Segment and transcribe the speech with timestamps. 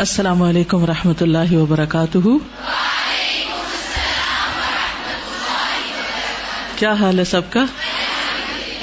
[0.00, 2.18] السلام علیکم و رحمۃ اللہ وبرکاتہ۔
[6.76, 7.64] کیا حال ہے سب کا؟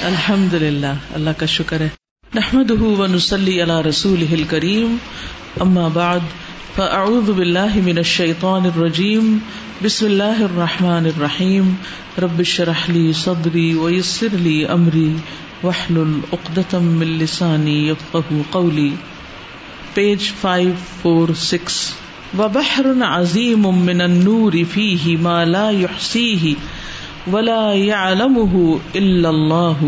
[0.02, 1.88] الحمد للہ اللہ کا شکر ہے۔
[2.34, 4.96] نحمد و نسلی اللہ رسول ہل کریم
[5.60, 6.20] اما بعد،
[6.76, 9.38] فاعوذ باللہ من الشیطان الرجیم،
[9.82, 11.74] بسم اللہ الرحمن الرحیم۔
[12.22, 15.16] رب شرح لی صدری ویسر لی امری
[15.62, 18.94] وحلل اقدتم من لسانی یفقہ قولی۔
[19.98, 20.72] Page five,
[21.02, 21.92] four, six.
[22.38, 22.46] و
[23.02, 26.54] عظیم من النور فیہ ما لا یحسیہ
[27.32, 29.86] ولا يعلمه الا اللہ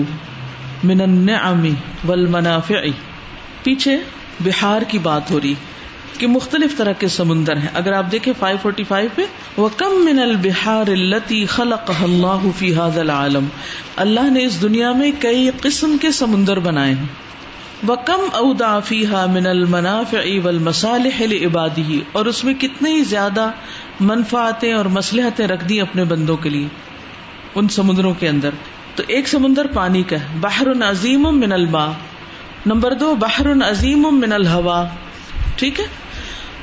[0.85, 1.67] من النعم
[2.07, 2.81] والمنافع۔
[3.63, 3.97] پیچھے
[4.41, 5.55] بہار کی بات ہو رہی
[6.19, 9.23] کہ مختلف طرح کے سمندر ہیں۔ اگر آپ دیکھیں 545 پہ،
[9.61, 13.47] وَكَم مِّنَ الْبِحَارِ الَّتِي خَلَقَهَا اللَّهُ فِي هَذَا الْعَالَمِ۔
[13.97, 17.30] اللہ نے اس دنیا میں کئی قسم کے سمندر بنائے ہیں۔
[17.87, 23.51] وہ کم فیحا من المنافع والمصالح لعباده اور اس میں کتنے ہی زیادہ
[24.01, 26.69] منفاطیں اور مسلحتیں رکھ دی اپنے بندوں کے لیے
[27.55, 28.51] ان سمندروں کے اندر۔
[28.95, 31.91] تو ایک سمندر پانی کا ہے۔ بحر عظیم من الماء۔
[32.67, 34.85] نمبر دو، بحر عظیم من الہوا۔
[35.57, 35.87] ٹھیک ہے؟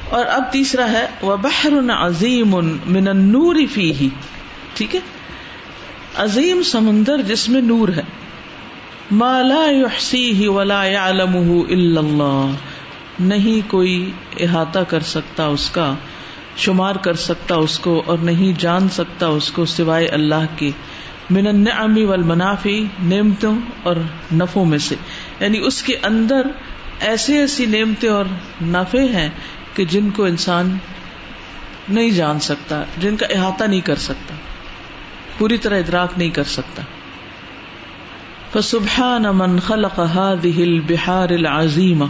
[0.10, 4.10] اور اب تیسرا ہے وہ بحر عظیم من النور فیہ
[4.74, 5.00] ٹھیک ہے؟
[6.16, 8.27] عظیم سمندر جس میں نور ہے۔
[9.12, 12.52] مالا یحسی ولا يعلمه الا اللہ
[13.20, 15.94] نہیں کوئی احاطہ کر سکتا اس کا،
[16.58, 20.72] شمار کر سکتا اس کو اور نہیں جان سکتا اس کو سوائے اللہ کے۔
[21.30, 22.70] من النعم والمنافع،
[23.04, 23.96] نعمتوں اور
[24.34, 24.96] نفوں میں سے۔
[25.40, 26.42] یعنی اس کے اندر
[27.00, 28.26] ایسی ایسی نعمتیں اور
[28.62, 29.30] نفے ہیں
[29.74, 30.78] کہ جن کو انسان
[31.90, 34.36] نہیں جان سکتا، جن کا احاطہ نہیں کر سکتا،
[35.38, 36.84] پوری طرح ادراک نہیں کر سکتا۔
[38.54, 42.06] فسبحان من خلق هذه البحار العظيمة.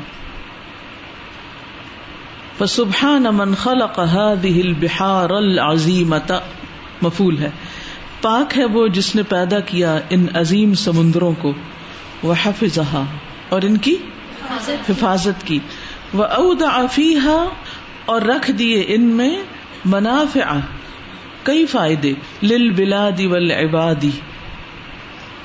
[2.57, 6.39] فسبحان من خلق هذه البحار العظيمة.
[7.01, 7.49] مفول ہے.
[8.21, 11.53] پاک ہے وہ جس نے پیدا کیا ان عظیم سمندروں کو.
[12.23, 13.03] وہ حفظها
[13.49, 13.95] اور ان کی؟
[14.89, 15.59] حفاظت کی.
[16.13, 16.25] وہ
[16.91, 17.47] فيها.
[18.05, 19.37] اور رکھ دیے ان میں
[19.85, 20.57] منافع.
[21.43, 22.13] کئی فائدے.
[22.43, 24.05] للبلاد والعباد.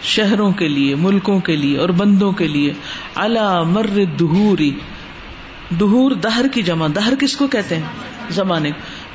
[0.02, 2.72] شہروں کے لیے، ملکوں کے لیے اور بندوں کے لیے۔
[3.14, 3.86] اللہ مر
[4.20, 4.70] دہوری
[5.80, 7.82] دہور، دہر کی جمع۔ دہر کس کو کہتے ہیں؟
[8.30, 8.70] زمانے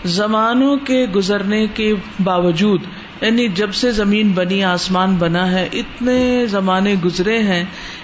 [0.06, 1.94] زمانوں کے گزرنے کے
[2.24, 2.82] باوجود
[3.22, 7.64] یعنی جب سے زمین بنی، آسمان بنا ہے، اتنے زمانے گزرے ہیں،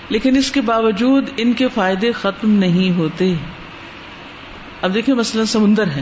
[0.09, 3.33] لیکن اس کے باوجود ان کے فائدے ختم نہیں ہوتے۔
[4.81, 6.01] اب دیکھیں مثلاً سمندر ہے۔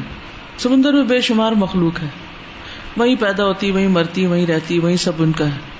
[0.57, 2.07] سمندر میں بے شمار مخلوق ہے۔
[2.97, 5.70] وہیں پیدا ہوتی، وہیں مرتی، وہیں رہتی، وہیں سب ان کا ہے۔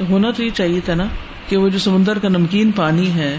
[0.00, 1.04] تو ہونا تو یہ چاہیے تھا نا
[1.48, 3.38] کہ وہ جو سمندر کا نمکین پانی ہے،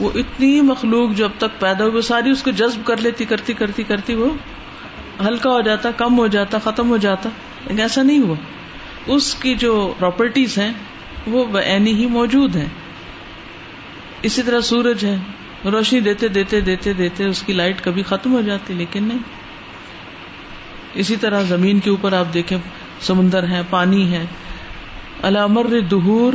[0.00, 3.24] وہ اتنی مخلوق جو اب تک پیدا ہوئی، وہ ساری اس کو جذب کر لیتی،
[3.24, 4.30] کرتی کرتی کرتی، وہ
[5.26, 7.28] ہلکا ہو جاتا، کم ہو جاتا، ختم ہو جاتا،
[7.66, 8.34] لیکن ایسا نہیں ہوا۔
[9.06, 10.72] اس کی جو پراپرٹیز ہیں،
[11.26, 12.68] وہ اینی ہی موجود ہیں۔
[14.22, 15.16] اسی طرح سورج ہے،
[15.64, 19.18] روشنی دیتے دیتے دیتے دیتے اس کی لائٹ کبھی ختم ہو جاتی، لیکن نہیں۔
[20.94, 22.58] اسی طرح زمین کے اوپر آپ دیکھیں،
[23.00, 24.24] سمندر ہے، پانی ہے
[25.22, 26.32] علامر دہور،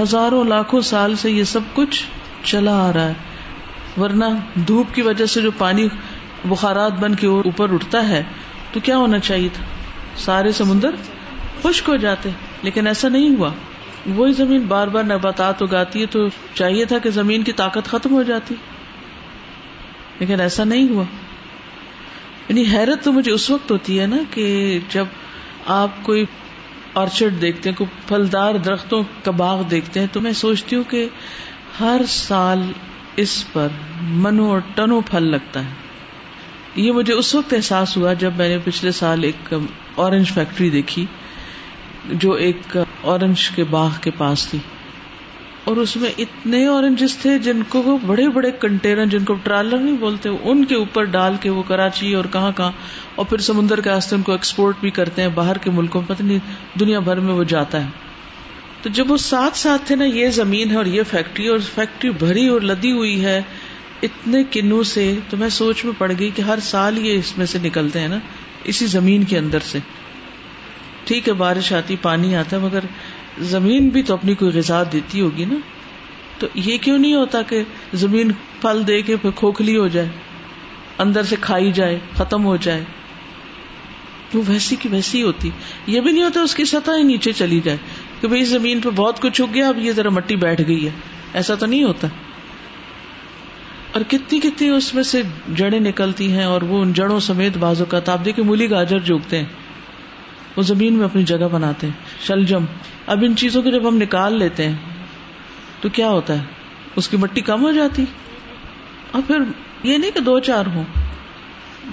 [0.00, 2.04] ہزاروں لاکھوں سال سے یہ سب کچھ
[2.44, 3.12] چلا آ رہا ہے۔
[4.00, 4.24] ورنہ
[4.54, 5.88] دھوپ کی وجہ سے جو پانی
[6.44, 8.22] بخارات بن کے اوپر اٹھتا ہے،
[8.72, 9.64] تو کیا ہونا چاہیے تھا؟
[10.16, 10.90] سارے سمندر
[11.62, 12.30] خشک ہو جاتے
[12.62, 13.50] لیکن ایسا نہیں ہوا۔
[14.06, 18.12] وہی زمین بار بار نباتات اگاتی ہے، تو چاہیے تھا کہ زمین کی طاقت ختم
[18.12, 18.54] ہو جاتی۔
[20.18, 21.04] لیکن ایسا نہیں ہوا۔
[22.48, 25.04] یعنی حیرت تو مجھے اس وقت ہوتی ہے نا کہ جب
[25.66, 26.24] آپ کوئی
[26.94, 31.08] آرچڈ دیکھتے ہیں، کوئی پھلدار درختوں کا باغ دیکھتے ہیں، تو میں سوچتی ہوں کہ
[31.80, 32.72] ہر سال
[33.16, 33.68] اس پر
[34.00, 35.70] منو اور ٹنو پھل لگتا ہے۔
[36.76, 39.54] یہ مجھے اس وقت احساس ہوا جب میں نے پچھلے سال ایک
[39.94, 41.06] اورنج فیکٹری دیکھی،
[42.12, 44.58] جو ایک اورنج کے باغ کے پاس تھی۔
[45.70, 49.78] اور اس میں اتنے اورنجز تھے جن کو وہ بڑے بڑے کنٹینر جن کو ٹرالر
[49.78, 52.70] نہیں بولتے، ان کے اوپر ڈال کے وہ کراچی اور کہاں کہاں،
[53.14, 56.22] اور پھر سمندر کے راستے ان کو ایکسپورٹ بھی کرتے ہیں، باہر کے ملکوں، پتہ
[56.22, 57.88] نہیں، دنیا بھر میں وہ جاتا ہے۔
[58.82, 62.10] تو جب وہ ساتھ ساتھ تھے نا، یہ زمین ہے اور یہ فیکٹری اور فیکٹری
[62.18, 63.40] بھری اور لدی ہوئی ہے،
[64.02, 67.46] اتنے کنو سے، تو میں سوچ میں پڑ گئی کہ ہر سال یہ اس میں
[67.46, 68.18] سے نکلتے ہیں نا،
[68.64, 69.78] اسی زمین کے اندر سے۔
[71.04, 72.84] ٹھیک ہے، بارش آتی، پانی آتا ہے مگر
[73.38, 75.54] زمین بھی تو اپنی کوئی غذا دیتی ہوگی نا؟
[76.38, 77.62] تو یہ کیوں نہیں ہوتا کہ
[77.94, 80.08] زمین پھل دے کے پھر کھوکھلی ہو جائے،
[80.98, 82.84] اندر سے کھائی جائے، ختم ہو جائے؟
[84.34, 85.50] وہ ویسی کی ویسی ہوتی۔
[85.86, 87.78] یہ بھی نہیں ہوتا اس کی سطح ہی نیچے چلی جائے
[88.20, 90.90] کہ بھائی زمین پہ بہت کچھ اگ گیا، اب یہ ذرا مٹی بیٹھ گئی ہے۔
[91.34, 92.08] ایسا تو نہیں ہوتا۔
[93.92, 95.22] اور کتنی کتنی اس میں سے
[95.54, 99.16] جڑیں نکلتی ہیں اور وہ ان جڑوں سمیت بازو کا آپ دیکھیں مولی گاجر جو
[99.16, 99.44] اگتے ہیں۔
[100.56, 101.94] وہ زمین میں اپنی جگہ بناتے ہیں
[102.26, 102.64] شلجم
[103.06, 104.76] اب ان چیزوں کو جب ہم نکال لیتے ہیں،
[105.80, 106.44] تو کیا ہوتا ہے؟
[106.96, 108.04] اس کی مٹی کم ہو جاتی۔
[109.10, 109.38] اور پھر
[109.82, 110.84] یہ نہیں کہ دو چار ہوں۔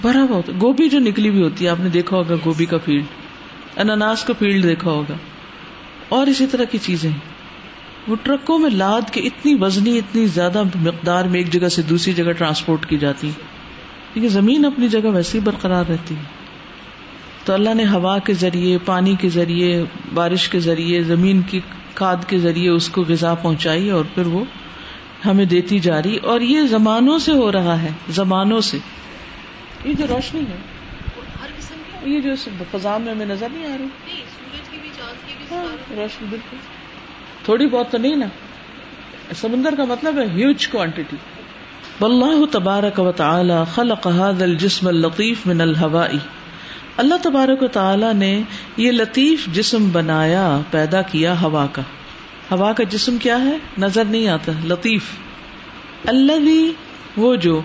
[0.02, 2.78] بھرا ہوا ہوتا گوبھی جو نکلی ہوئی ہوتی ہے، آپ نے دیکھا ہوگا گوبھی کا
[2.78, 3.04] فیلڈ۔
[3.76, 5.14] اناناس کا فیلڈ دیکھا ہوگا۔
[6.08, 7.10] اور اسی طرح کی چیزیں۔
[8.08, 12.12] وہ ٹرکوں میں لاد کے اتنی وزنی، اتنی زیادہ مقدار میں ایک جگہ سے دوسری
[12.12, 13.30] جگہ ٹرانسپورٹ کی جاتی۔
[14.12, 16.37] کیونکہ زمین اپنی جگہ ویسے ہی برقرار رہتی۔ ہے
[17.48, 19.84] تو اللہ نے ہوا کے ذریعے پانی کے ذریعے
[20.14, 21.60] بارش کے ذریعے زمین کی
[21.94, 24.44] کھاد کے ذریعے اس کو غذا پہنچائی اور پھر وہ
[25.26, 28.78] ہمیں دیتی جا رہی۔ اور یہ زمانوں سے ہو رہا ہے زمانوں سے۔
[29.84, 30.56] یہ جو روشنی ہے
[32.04, 32.30] یہ جو
[32.72, 33.86] فضا میں ہمیں نظر نہیں آ رہی۔
[35.52, 35.64] ہاں،
[35.96, 36.56] روشنی بالکل۔
[37.44, 38.26] تھوڑی بہت تو نہیں نا۔
[39.40, 41.16] سمندر کا مطلب ہے ہیوج کوانٹٹی
[42.00, 46.37] واللہ تبارک و تعالی خلق هذا الجسم اللطیف من الهواء۔
[46.98, 48.42] اللہ تبارک و تعالی نے
[48.76, 51.82] یہ لطیف جسم بنایا، پیدا کیا ہوا کا۔
[52.50, 55.02] ہوا کا جسم کیا ہے؟ نظر نہیں آتا، لطیف۔
[56.06, 56.72] اللہ
[57.16, 57.60] وہ جو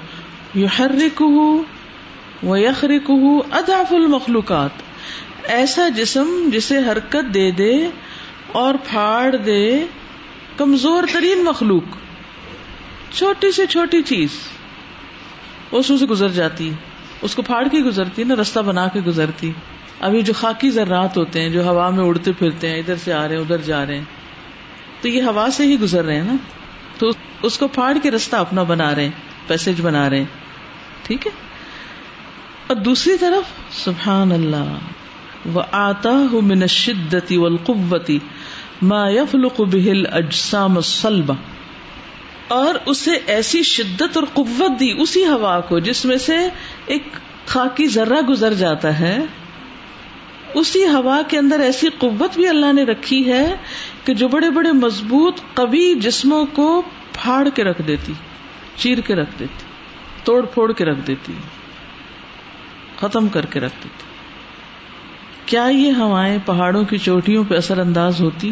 [2.44, 4.69] و یخرکہ اضعف المخلوقات۔
[5.44, 7.88] ایسا جسم جسے حرکت دے دے
[8.51, 9.86] اور پھاڑ دے
[10.57, 11.97] کمزور ترین مخلوق۔
[13.13, 14.29] چھوٹی سے چھوٹی چیز
[15.71, 16.71] اس سے گزر جاتی۔
[17.24, 19.52] اس کو پھاڑ کے گزرتی نا رستہ بنا کے گزرتی
[20.00, 23.28] ابھی جو خاکی ذرات ہوتے ہیں، جو ہوا میں اڑتے پھرتے ہیں، ادھر سے آ
[23.28, 24.04] رہے ہیں، ادھر جا رہے ہیں۔
[25.02, 26.36] تو یہ ہوا سے ہی گزر رہے ہیں نا۔
[26.98, 27.12] تو
[27.44, 29.12] اس کو پھاڑ کے رستہ اپنا بنا رہے ہیں،
[29.48, 30.25] پیسج بنا رہے ہیں۔
[31.04, 31.31] ٹھیک ہے؟
[32.68, 34.78] اور دوسری طرف، سبحان اللہ
[35.46, 38.20] وہ آتا ہوں من شدتی والقوتی
[38.81, 41.34] ما یفلق بہل اجسام الصلبہ
[42.53, 46.38] اور اسے ایسی شدت اور قوت دی اسی ہوا کو جس میں سے
[46.85, 47.03] ایک
[47.45, 49.17] خاکی ذرہ گزر جاتا ہے۔
[50.53, 53.55] اسی ہوا کے اندر ایسی قوت بھی اللہ نے رکھی ہے
[54.05, 56.81] کہ جو بڑے بڑے مضبوط کبھی جسموں کو
[57.13, 58.13] پھاڑ کے رکھ دیتی،
[58.77, 59.65] چیر کے رکھ دیتی،
[60.23, 61.33] توڑ پھوڑ کے رکھ دیتی،
[63.00, 64.03] ختم کر کے رکھ دیتی۔
[65.45, 68.51] کیا یہ ہوائیں پہاڑوں کی چوٹیوں پہ اثر انداز ہوتی؟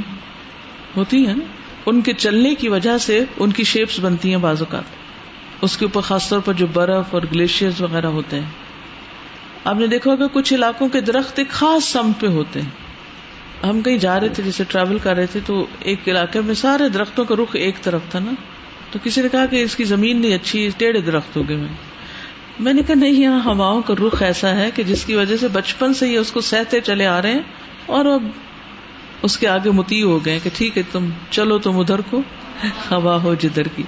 [0.98, 4.62] ہوتی ہے نا ان کے چلنے کی وجہ سے ان کی شیپس بنتی ہیں بعض
[4.62, 4.84] اوقات۔
[5.62, 8.50] اس کے اوپر خاص طور پر جو برف اور گلیشیئر وغیرہ ہوتے ہیں۔
[9.64, 12.70] آپ نے دیکھا ہوگا کچھ علاقوں کے درخت ایک خاص سم پہ ہوتے ہیں۔
[13.66, 16.90] ہم کہیں جا رہے تھے، جیسے ٹریول کر رہے تھے، تو ایک علاقے میں سارے
[16.90, 18.32] درختوں کا رخ ایک طرف تھا نا۔
[18.92, 21.68] تو کسی نے کہا کہ اس کی زمین نہیں، اچھی، ٹیڑھے درخت ہو گئے میں
[22.60, 25.48] میں نے کہا، نہیں، یہاں ہواؤں کا رخ ایسا ہے کہ جس کی وجہ سے
[25.48, 27.42] بچپن سے ہی اس کو سہتے چلے آ رہے ہیں
[27.86, 28.24] اور اب
[29.22, 32.22] اس کے آگے متی ہو گئے کہ ٹھیک ہے، تم چلو تم ادھر کو۔
[32.92, 33.84] ہوا ہو جدھر کی۔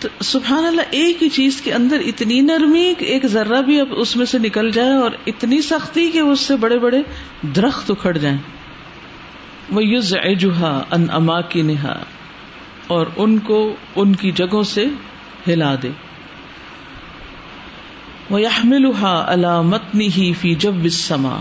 [0.00, 4.16] تو سبحان اللہ، ایک ہی چیز کے اندر اتنی نرمی ایک ذرہ بھی اب اس
[4.16, 7.02] میں سے نکل جائے اور اتنی سختی کہ اس سے بڑے بڑے
[7.56, 8.38] درخت اکھڑ جائیں۔
[9.70, 11.98] وہ یوز ایجوہا ان اما کی نہا
[12.86, 14.86] اور ان کو ان کی جگہوں سے
[15.48, 15.90] ہلا دے۔
[18.30, 21.40] وہ یحملها على متنه في جو السما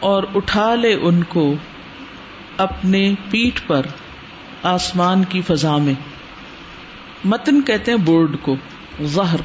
[0.00, 1.54] اور اٹھا لے ان کو۔
[2.56, 3.86] اپنے پیٹ پر
[4.62, 5.94] آسمان کی فضا میں۔
[7.24, 8.56] متن کہتے ہیں بورڈ کو،
[9.00, 9.40] زہر۔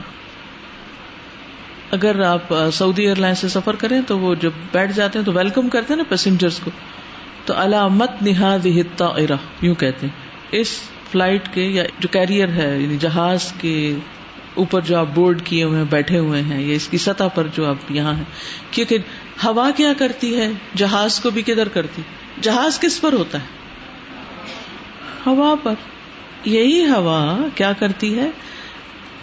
[1.92, 5.34] اگر آپ سعودی ایئر لائن سے سفر کریں تو وہ جب بیٹھ جاتے ہیں تو
[5.34, 6.72] ویلکم کرتے ہیں نا پیسنجرس کو۔
[7.46, 8.68] تو علامت نہاد
[9.00, 10.14] ارا یوں کہتے ہیں۔
[10.52, 10.80] اس
[11.12, 13.96] فلائٹ کے یا جو کیریئر ہے یعنی جہاز کے
[14.54, 17.48] اوپر جو آپ بورڈ کیے ہوئے ہیں، بیٹھے ہوئے ہیں، یا اس کی سطح پر
[17.54, 18.24] جو آپ یہاں ہیں۔
[18.72, 18.98] کیونکہ
[19.46, 23.46] ہوا کیا کرتی ہے؟ جہاز کو بھی کدھر کرتی؟ ہے جہاز کس پر ہوتا ہے؟
[25.26, 25.74] ہوا پر۔
[26.46, 28.30] یہی ہوا کیا کرتی ہے؟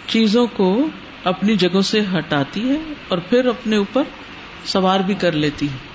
[0.07, 0.89] چیزوں کو
[1.23, 4.03] اپنی جگہوں سے ہٹاتی ہے اور پھر اپنے اوپر
[4.65, 5.89] سوار بھی کر لیتی ہے۔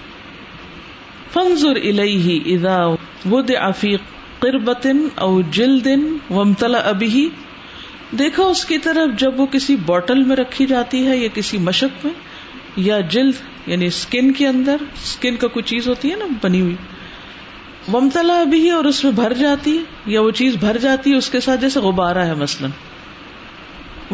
[1.33, 2.87] فنزر الیہ اذا
[3.31, 3.97] ودع فی
[4.39, 5.87] قربت او جلد
[6.31, 7.29] وامتلأ ابھی
[8.19, 12.07] دیکھو اس کی طرف جب وہ کسی بوٹل میں رکھی جاتی ہے یا کسی مشق
[12.07, 12.15] میں
[12.77, 13.35] یا جلد
[13.67, 16.77] یعنی اسکن کے اندر اسکن کا کوئی چیز ہوتی ہے نا، بنی ہوئی۔
[17.89, 21.31] ممتلا بھی اور اس میں بھر جاتی ہے، یا وہ چیز بھر جاتی ہے، اس
[21.31, 22.71] کے ساتھ جیسے غبارہ ہے مثلاً۔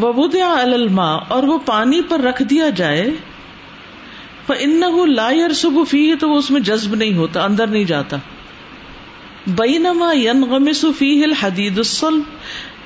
[0.02, 3.10] وبودیا الما اور وہ پانی پر رکھ دیا جائے
[4.58, 4.82] ان
[5.14, 8.16] لائر سبھی تو وہ اس میں جذب نہیں ہوتا، اندر نہیں جاتا۔
[9.46, 11.80] بینما ین غم صفی ہل حدید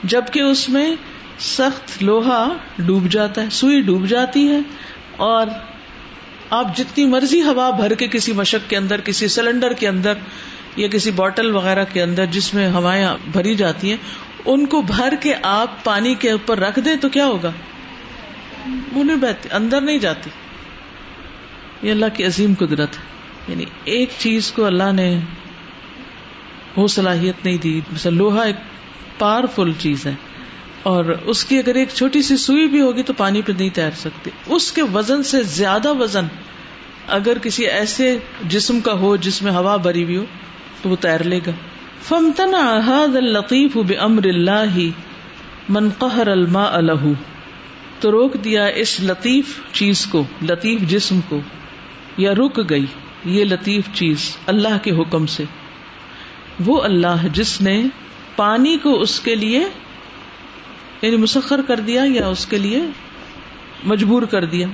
[0.05, 0.95] جبکہ اس میں
[1.39, 2.49] سخت لوہا
[2.79, 4.61] ڈوب جاتا ہے، سوئی ڈوب جاتی ہے،
[5.17, 5.47] اور
[6.51, 10.13] آپ جتنی مرضی ہوا بھر کے کسی مشق کے اندر، کسی سلنڈر کے اندر
[10.77, 13.97] یا کسی بوٹل وغیرہ کے اندر جس میں ہوائیں بھری جاتی ہیں،
[14.45, 17.51] ان کو بھر کے آپ پانی کے اوپر رکھ دیں تو کیا ہوگا؟
[18.93, 20.31] وہ نہیں بہتے اندر نہیں جاتی۔
[21.83, 23.03] یہ اللہ کی عظیم قدرت ہے۔
[23.49, 25.21] یعنی ایک چیز کو اللہ نے
[26.77, 28.57] وہ صلاحیت نہیں دی، مثلا لوہا ایک
[29.19, 30.15] پاورفل چیز ہے۔
[30.83, 33.91] اور اس کی اگر ایک چھوٹی سی سوئی بھی ہوگی تو پانی پہ نہیں تیر
[33.91, 36.25] سکتی۔ اس کے وزن سے زیادہ وزن
[37.09, 40.25] اگر کسی ایسے جسم کا ہو جس میں ہوا بری ہوئی ہو
[40.85, 41.51] تو وہ تیر لے گا۔
[42.03, 44.79] فمتنا هذا اللطيف بامر اللہ
[45.69, 47.13] من قهر الماء له۔
[48.01, 51.41] تو روک دیا اس لطیف چیز کو، لطیف جسم کو۔
[52.17, 52.85] یا رک گئی
[53.25, 55.45] یہ لطیف چیز اللہ کے حکم سے۔
[56.67, 57.85] وہ اللہ جس نے
[58.37, 59.61] پانی کو اس کے لیے
[61.03, 62.83] یعنی مسخر کر دیا یا اس کے لیے
[63.85, 64.67] مجبور کر دیا۔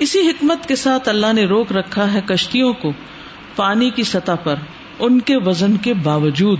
[0.00, 2.92] اسی حکمت کے ساتھ اللہ نے روک رکھا ہے کشتیوں کو
[3.56, 4.54] پانی کی سطح پر،
[4.98, 6.58] ان کے وزن کے باوجود،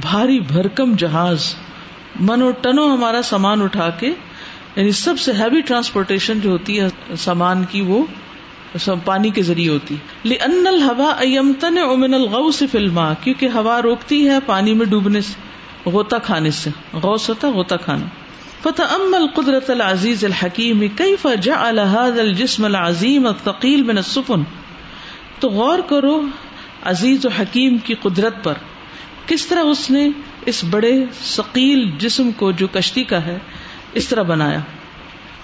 [0.00, 1.54] بھاری بھرکم جہاز۔
[2.20, 4.12] منو ٹنو ہمارا سامان اٹھا کے
[4.76, 8.04] یعنی سب سے ہیوی ٹرانسپورٹیشن جو ہوتی ہے سامان کی، وہ
[9.04, 14.38] پانی کے ذریعے ہوتی۔ ان الحوا ایمتن امن الغو سے فلما کیونکہ ہوا روکتی ہے
[14.46, 15.32] پانی میں ڈوبنے سے،
[15.90, 18.06] غوطہ کھانے سے۔ غوث ہوتا غوطہ کھانا۔
[18.62, 24.42] فتح ام القدرت العزیز الحکیم کئی فجا الحاد الجسم العظیم الثقیل من السفن؟
[25.40, 26.26] تو غور کرو
[26.82, 28.54] عزیز و حکیم کی قدرت پر،
[29.26, 30.08] کس طرح اس نے
[30.46, 33.38] اس بڑے ثقیل جسم کو جو کشتی کا ہے،
[33.94, 34.58] اس طرح بنایا؟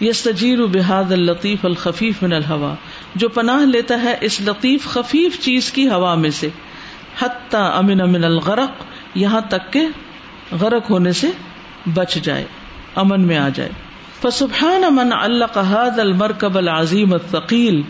[0.00, 2.74] یس تجیر بحاد الطیف الخفیف من الحوا
[3.14, 6.48] جو پناہ لیتا ہے اس لطیف خفیف چیز کی ہوا میں سے۔
[7.20, 8.84] حتی امن امن الغرق،
[9.14, 9.86] یہاں تک کہ
[10.60, 11.26] غرق ہونے سے
[11.94, 12.44] بچ جائے۔
[12.98, 13.70] امن میں آ جائے۔
[14.22, 17.82] فسبحان من اللہ هذا المرکب العظیم الثقیل۔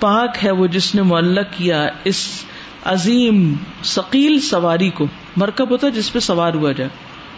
[0.00, 2.44] پاک ہے وہ جس نے معلق کیا اس
[2.84, 5.06] عظیم ثقیل سواری کو۔
[5.36, 6.90] مرکب ہوتا ہے جس پہ سوار ہوا جائے۔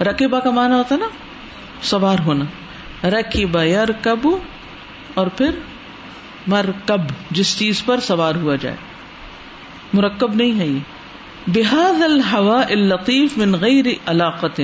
[0.05, 1.07] رقبہ کا معنی ہوتا نا؟
[1.83, 2.45] سوار ہونا۔
[3.09, 4.39] رکھی بیر کبو
[5.15, 5.51] اور پھر
[6.47, 8.77] مرکب جس چیز پر سوار ہوا جائے۔
[9.93, 10.79] مرکب نہیں ہے یہ۔
[11.47, 14.61] بحاد الحوا الطیف من غیر علاقت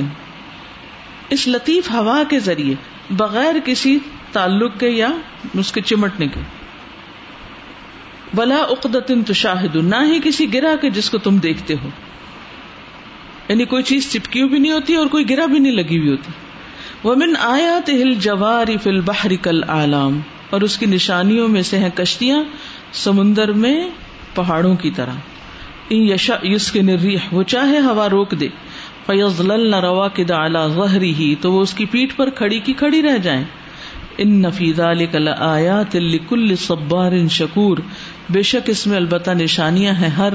[1.31, 2.75] اس لطیف ہوا کے ذریعے
[3.11, 3.99] بغیر کسی
[4.33, 5.09] تعلق کے یا
[5.59, 6.41] اس کے چمٹنے کے۔
[8.35, 11.89] بلا اقدت تشاہد، نہ ہی کسی گرا کے جس کو تم دیکھتے ہو۔
[13.49, 16.33] یعنی کوئی چیز چپکی بھی نہیں ہوتی اور کوئی گرا بھی نہیں لگی ہوئی ہوتی۔
[17.05, 20.21] ومن آیات ہل جواری فل بحر کل عالم
[20.51, 22.43] اور اس کی نشانیوں میں سے ہیں کشتیاں
[22.93, 23.91] سمندر میں
[24.35, 25.13] پہاڑوں کی طرح۔
[25.91, 28.49] یشا یس کے نریح وہ چاہے ہوا روک دے۔
[29.09, 32.73] فیض نہ روا کے دالا غہری ہی تو وہ اس کی پیٹ پر کھڑی کی
[32.73, 33.45] کھڑی رہ جائیں۔
[34.19, 35.97] ان نفیزہ کل آیات
[36.29, 37.79] کل صبار ان شکور
[38.31, 40.33] بے شک اس میں البتہ نشانیاں ہیں ہر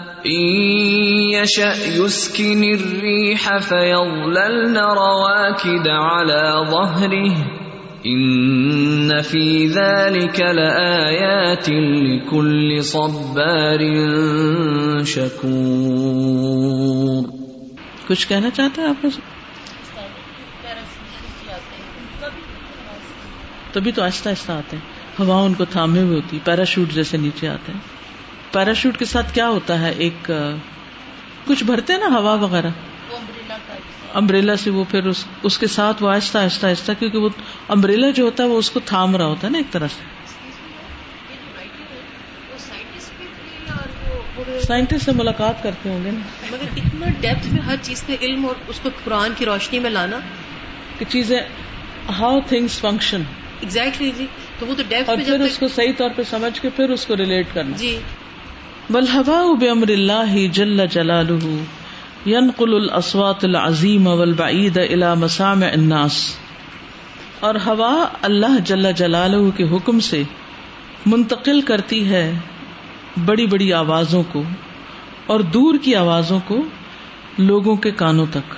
[1.34, 7.58] يشأ يسكن الريح فيظللن رواكد على ظهره
[9.22, 13.80] في ذلك لآيات لكل صبار
[15.04, 17.24] شكور
[18.08, 19.06] کچھ کہنا چاہتے ہیں آپ
[23.72, 24.84] تبھی تو آہستہ آہستہ آتے ہیں۔
[25.20, 27.97] ہوا ان کو تھامے ہوئے ہوتی پیراشوٹ جیسے نیچے آتے ہیں۔
[28.52, 30.32] پیراشوٹ کے ساتھ کیا ہوتا ہے؟ ایک
[31.46, 32.70] کچھ بھرتے ہیں نا ہوا وغیرہ؟
[34.14, 37.30] امبریلا سے وہ پھر اس اس کے ساتھ وہ آہستہ آہستہ آہستہ کیونکہ وہ
[37.68, 40.18] امبریلا جو ہوتا ہے وہ اس کو تھام رہا ہوتا ہے نا ایک طرح سے۔
[44.62, 46.20] سائنٹسٹ سے ملاقات کرتے ہوں گے نا۔
[46.52, 49.90] مگر اتنا ڈیپتھ میں ہر چیز کا علم اور اس کو قرآن کی روشنی میں
[49.90, 50.20] لانا۔
[51.00, 51.40] کہ چیزیں
[52.20, 53.22] ہاؤ تھنگس فنکشن
[53.60, 54.26] ایگزیکٹلی جی۔
[54.60, 57.06] تو وہ تو ڈیپتھ اور پھر اس کو صحیح طور پہ سمجھ کے پھر اس
[57.06, 58.00] کو ریلیٹ کرنا۔ جی۔
[58.90, 61.62] بل ہوا بمر اللہ جل جلالہ
[62.28, 66.36] ينقل الاصوات العظیم والبعید الى مسامع الناس۔
[67.40, 70.24] اور ہوا اللہ جل جلالہ کے حکم سے
[71.06, 72.34] منتقل کرتی ہے
[73.26, 74.44] بڑی بڑی آوازوں کو
[75.26, 76.62] اور دور کی آوازوں کو
[77.38, 78.54] لوگوں کے کانوں تک۔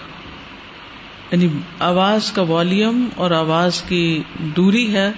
[1.31, 1.47] یعنی
[1.79, 5.11] آواز کا والیم اور آواز کی دوری ہے،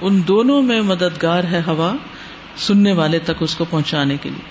[0.00, 1.92] ان دونوں میں مددگار ہے ہوا۔
[2.56, 4.44] سننے والے تک اس کو پہنچانے کے لیے۔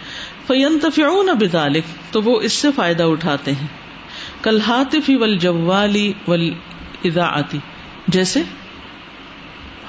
[0.47, 3.67] فین تفیون بدالک تو وہ اس سے فائدہ اٹھاتے ہیں۔
[4.41, 6.53] کل ہاتفی ول جوالی ول
[7.03, 7.57] ادا آتی
[8.07, 8.41] جیسے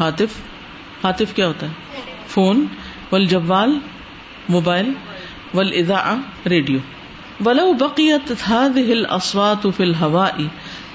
[0.00, 0.40] ہاتف
[1.04, 1.72] ہاتف کیا ہوتا ہے؟
[2.26, 2.66] فون
[3.12, 3.78] ول جوال
[4.48, 4.92] موبائل
[5.54, 6.16] ول ادا
[6.46, 6.78] ریڈیو۔
[7.46, 10.42] ولو بقیت هذه الاصوات في الهواء،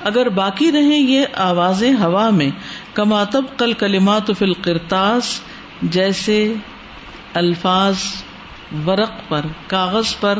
[0.04, 2.50] اگر باقی رہیں یہ آوازیں ہوا میں
[2.94, 5.42] کما تب کل کلمات فی القرطاس،
[5.82, 6.54] جیسے
[7.34, 7.98] الفاظ
[8.86, 10.40] ورق پر، کاغذ پر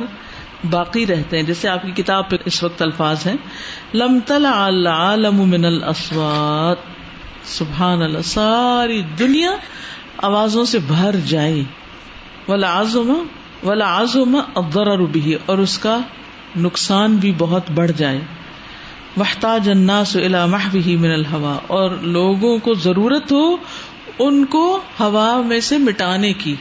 [0.70, 3.36] باقی رہتے ہیں۔ جیسے آپ کی کتاب پہ اس وقت الفاظ ہیں۔
[3.94, 6.78] لم طلع العالم من الاسوات
[7.44, 9.52] سبحان اللہ، ساری دنیا
[10.18, 11.64] آوازوں سے بھر جائے۔
[12.48, 13.14] ولا آزما
[13.68, 14.60] ولا آزما
[15.46, 16.00] اور اس کا
[16.56, 18.20] نقصان بھی بہت بڑھ جائے۔
[19.18, 23.58] محتاج الناس الى محوه من الهوا، اور لوگوں کو ضرورت ہو
[24.20, 26.56] ان کو ہوا میں سے مٹانے کی۔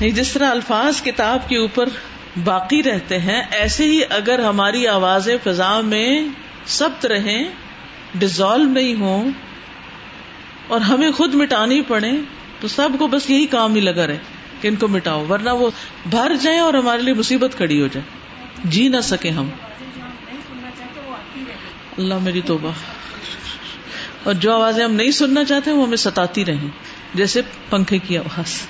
[0.00, 1.88] جس طرح الفاظ کتاب کے اوپر
[2.44, 6.28] باقی رہتے ہیں، ایسے ہی اگر ہماری آوازیں فضا میں
[6.66, 7.44] سبت رہیں
[8.14, 9.30] ڈیزالو نہیں ہوں،
[10.68, 12.12] اور ہمیں خود مٹانی پڑے،
[12.60, 14.18] تو سب کو بس یہی کام ہی لگا رہے
[14.60, 15.70] کہ ان کو مٹاؤ، ورنہ وہ
[16.06, 18.06] بھر جائیں اور ہمارے لیے مصیبت کھڑی ہو جائے۔
[18.64, 19.48] جی نہ سکے ہم۔
[21.98, 22.70] اللہ میری توبہ۔
[24.22, 26.68] اور جو آوازیں ہم نہیں سننا چاہتے، وہ ہمیں ستاتی رہیں،
[27.14, 28.66] جیسے پنکھے کی آواز۔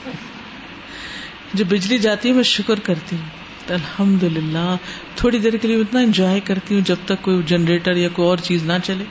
[1.54, 4.76] جو بجلی جاتی ہے، میں شکر کرتی ہوں۔ الحمد للہ
[5.14, 8.38] تھوڑی دیر کے لیے اتنا انجوائے کرتی ہوں جب تک کوئی جنریٹر یا کوئی اور
[8.38, 9.04] چیز نہ چلے۔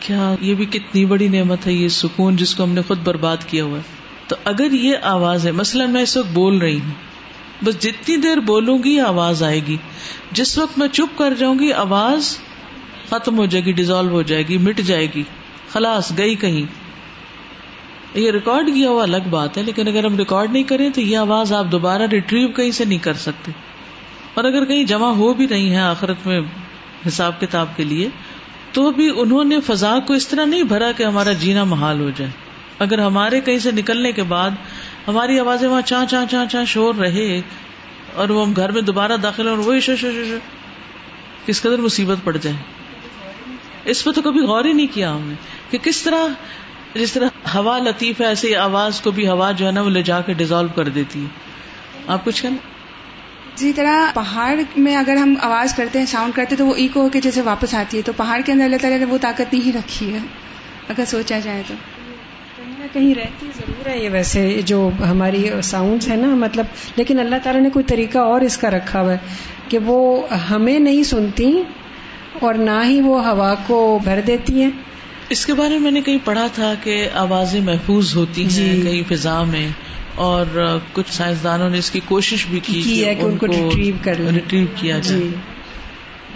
[0.00, 3.36] کیا یہ بھی کتنی بڑی نعمت ہے، یہ سکون جس کو ہم نے خود برباد
[3.46, 3.82] کیا ہوا ہے۔
[4.28, 6.92] تو اگر یہ آواز ہے، مثلاً میں اس وقت بول رہی ہوں،
[7.64, 9.76] بس جتنی دیر بولوں گی، آواز آئے گی۔
[10.32, 12.38] جس وقت میں چپ کر جاؤں گی، آواز
[13.10, 15.22] ختم ہو جائے گی ڈیزالو ہو جائے گی، مٹ جائے گی۔
[15.68, 16.83] خلاص، گئی کہیں۔
[18.14, 21.18] یہ ریکارڈ کیا ہوا الگ بات ہے، لیکن اگر ہم ریکارڈ نہیں کریں تو یہ
[21.18, 23.52] آواز آپ دوبارہ ریٹریو کہیں سے نہیں کر سکتے۔
[24.34, 26.40] اور اگر کہیں جمع ہو بھی رہی ہے آخرت میں
[27.08, 28.08] حساب کتاب کے لیے،
[28.72, 32.10] تو بھی انہوں نے فضا کو اس طرح نہیں بھرا کہ ہمارا جینا محال ہو
[32.16, 32.30] جائے۔
[32.78, 34.50] اگر ہمارے کہیں سے نکلنے کے بعد
[35.08, 37.40] ہماری آوازیں وہاں چاہ چاہ چاہ چاہ شور رہے
[38.14, 40.36] اور وہ ہم گھر میں دوبارہ داخل اور وہی شو شو شو شو
[41.46, 42.56] کس قدر مصیبت پڑ جائے۔
[43.84, 45.34] اس پہ تو کبھی غور ہی نہیں کیا ہم نے
[45.70, 46.26] کہ کس طرح
[46.94, 50.02] جس طرح ہوا لطیف ہے ایسی آواز کو بھی ہوا جو ہے نا وہ لے
[50.02, 51.26] جا کے ڈیزالو کر دیتی ہے۔
[52.06, 52.56] آپ کچھ کہنا؟
[53.54, 57.08] جی طرح پہاڑ میں اگر ہم آواز کرتے ہیں ساؤنڈ کرتے تو وہ ایکو ہو
[57.08, 59.72] کے جیسے واپس آتی ہے۔ تو پہاڑ کے اندر اللہ تعالیٰ نے وہ طاقت نہیں
[59.76, 60.18] رکھی ہے
[60.88, 61.74] اگر سوچا جائے تو۔
[62.56, 67.18] کہیں نہ کہیں رہتی ضرور ہے یہ ویسے جو ہماری ساؤنڈس ہے نا مطلب لیکن
[67.18, 69.18] اللہ تعالیٰ نے کوئی طریقہ اور اس کا رکھا ہوا ہے
[69.68, 71.62] کہ وہ ہمیں نہیں سنتی
[72.40, 74.70] اور نہ ہی وہ ہوا کو بھر دیتی ہیں۔
[75.28, 79.02] اس کے بارے میں نے کہیں پڑھا تھا کہ آوازیں محفوظ ہوتی ہیں جی۔ کہیں
[79.08, 79.68] فضا میں
[80.14, 84.02] اور کچھ سائنسدانوں نے اس کی کوشش بھی کی کی ہے کہ ان کو retrieve
[84.02, 85.28] کر ریٹریو کیا جائے۔ جی۔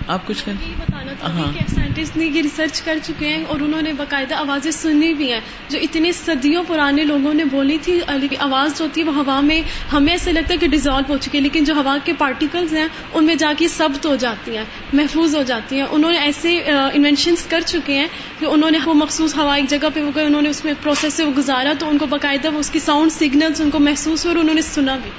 [0.09, 4.71] آپ کچھ ہاں۔ سائنٹسٹ نے یہ ریسرچ کر چکے ہیں اور انہوں نے باقاعدہ آوازیں
[4.71, 9.01] سنی بھی ہیں۔ جو اتنے صدیوں پرانے لوگوں نے بولی تھی لیکن آواز جو ہوتی
[9.01, 9.61] ہے وہ ہوا میں
[9.93, 12.87] ہمیں ایسے لگتا ہے کہ ڈیزالو ہو چکی ہے لیکن جو ہوا کے پارٹیکلز ہیں
[13.15, 16.59] ان میں جا کے سبت ہو جاتی ہیں محفوظ ہو جاتی ہیں۔ انہوں نے ایسے
[16.95, 18.09] انوینشنس کر چکے ہیں
[18.41, 20.73] کہ انہوں نے وہ مخصوص ہوا ایک جگہ پہ وہ گئے انہوں نے اس میں
[20.83, 23.79] پروسیس سے وہ گزارا تو ان کو باقاعدہ وہ اس کی ساؤنڈ سگنلز ان کو
[23.79, 25.11] محسوس ہوئے اور انہوں نے سنا بھی۔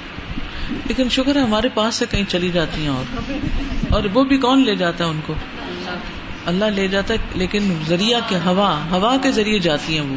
[0.84, 3.30] لیکن شکر ہے ہمارے پاس سے کہیں چلی جاتی ہیں اور۔
[3.90, 5.34] اور وہ بھی کون لے جاتا ہے ان کو؟
[6.46, 10.16] اللہ لے جاتا ہے، لیکن ذریعہ کے ہوا ہوا کے ذریعے جاتی ہیں وہ۔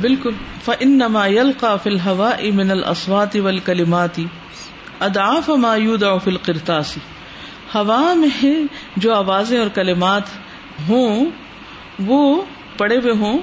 [0.00, 0.30] بالکل۔
[0.64, 4.24] فَإِنَّمَا يَلْقَى فِي الْهَوَاءِ مِنَ الْأَصْوَاتِ وَالْكَلِمَاتِ
[5.00, 6.98] أَضْعَافَ مَا يُودَعُ فِي الْقِرْطَاسِ۔
[7.74, 8.54] ہوا میں
[8.96, 10.22] جو آوازیں اور کلمات
[10.88, 11.26] ہوں،
[11.98, 12.42] وہ
[12.76, 13.38] پڑے ہوئے ہوں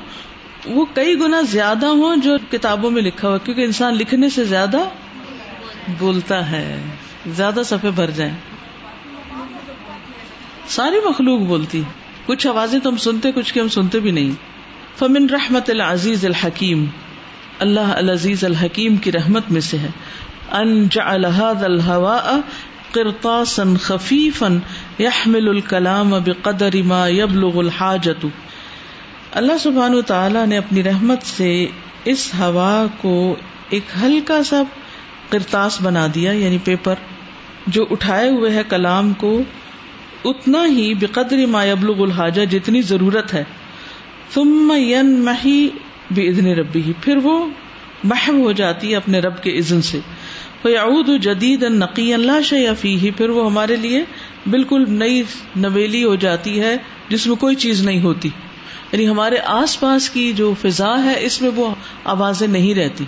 [0.67, 4.78] وہ کئی گنا زیادہ ہوں جو کتابوں میں لکھا ہوا، کیونکہ انسان لکھنے سے زیادہ
[5.99, 6.82] بولتا ہے،
[7.28, 8.34] زیادہ صفحے بھر جائیں۔
[10.67, 11.84] ساری مخلوق بولتی
[12.25, 14.32] کچھ آوازیں تو ہم سنتے، کچھ کی ہم سنتے بھی نہیں۔
[14.99, 16.86] فمن رحمت العزیز الحکیم
[17.60, 19.89] اللہ العزیز الحکیم کی رحمت میں سے ہے۔
[20.51, 22.36] ان جعل هذا الهواء
[22.91, 24.47] قرطاسا خفيفا
[24.99, 28.28] يحمل الكلام بقدر ما يبلغ الحاجة۔
[29.36, 31.65] اللہ سبحان تعالی نے اپنی رحمت سے
[32.06, 33.36] اس ہوا کو
[33.69, 34.63] ایک ہلکا سا
[35.30, 36.95] کرتاس بنا دیا یعنی پیپر،
[37.67, 39.41] جو اٹھائے ہوئے ہے کلام کو
[40.26, 43.43] اتنا ہی بقدر ما یبلغ الحاجہ جتنی ضرورت ہے۔
[44.34, 45.67] ثم ينمحي
[46.12, 47.48] باذن ربه پھر وہ
[48.04, 50.00] محو ہو جاتی ہے اپنے رب کے اذن سے۔
[50.62, 54.04] فيعود جديدا نقيا لا شيء فيه پھر وہ ہمارے لیے
[54.50, 55.24] بالکل نئی
[55.56, 56.78] نویلی ہو جاتی ہے
[57.10, 58.30] جس میں کوئی چیز نہیں ہوتی۔
[58.91, 63.06] یعنی ہمارے آس پاس کی جو فضا ہے، اس میں وہ آوازیں نہیں رہتی۔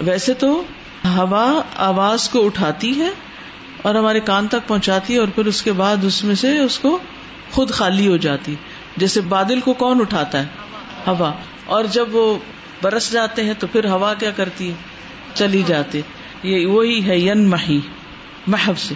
[0.00, 0.62] ویسے تو
[1.04, 3.08] ہوا آواز کو اٹھاتی ہے
[3.82, 6.78] اور ہمارے کان تک پہنچاتی ہے اور پھر اس کے بعد اس میں سے اس
[6.78, 6.98] کو
[7.50, 8.54] خود خالی ہو جاتی۔
[8.96, 10.46] جیسے بادل کو کون اٹھاتا ہے؟
[11.06, 11.32] ہوا۔
[11.64, 12.38] اور جب وہ
[12.82, 14.74] برس جاتے ہیں تو پھر ہوا کیا کرتی ہے؟
[15.34, 16.00] چلی جاتی۔
[16.42, 17.80] یہ وہی ہے ین مہی
[18.46, 18.94] محب سے۔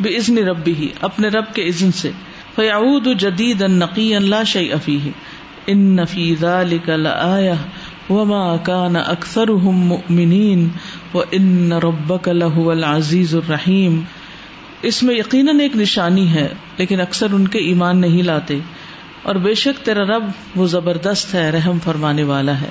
[0.00, 2.10] بے ازن ربی ہی اپنے رب کے عزن سے۔
[2.54, 4.98] فیعود جدید نقی اللہ شعی افی
[5.66, 7.52] ان نفی ذالک لآیہ
[8.10, 10.68] وما كان اکثرهم مؤمنین
[11.14, 14.02] وان ربک لهو العزیز الرحیم
[14.82, 16.48] اس میں یقیناً ایک نشانی ہے،
[16.78, 18.58] لیکن اکثر ان کے ایمان نہیں لاتے۔
[19.22, 20.24] اور بے شک تیرا رب
[20.56, 22.68] وہ زبردست ہے، رحم فرمانے والا ہے۔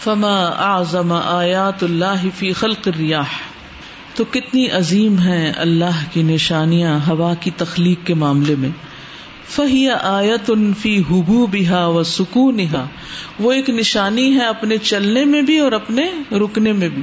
[0.00, 3.28] فما اعظم آیات اللہ فی خلق الریاح
[4.14, 8.70] تو کتنی عظیم ہے اللہ کی نشانیاں ہوا کی تخلیق کے معاملے میں.
[9.48, 12.60] فہی آیت ان فی حبو بہا و سکون
[13.40, 17.02] وہ ایک نشانی ہے اپنے چلنے میں بھی اور اپنے رکنے میں بھی.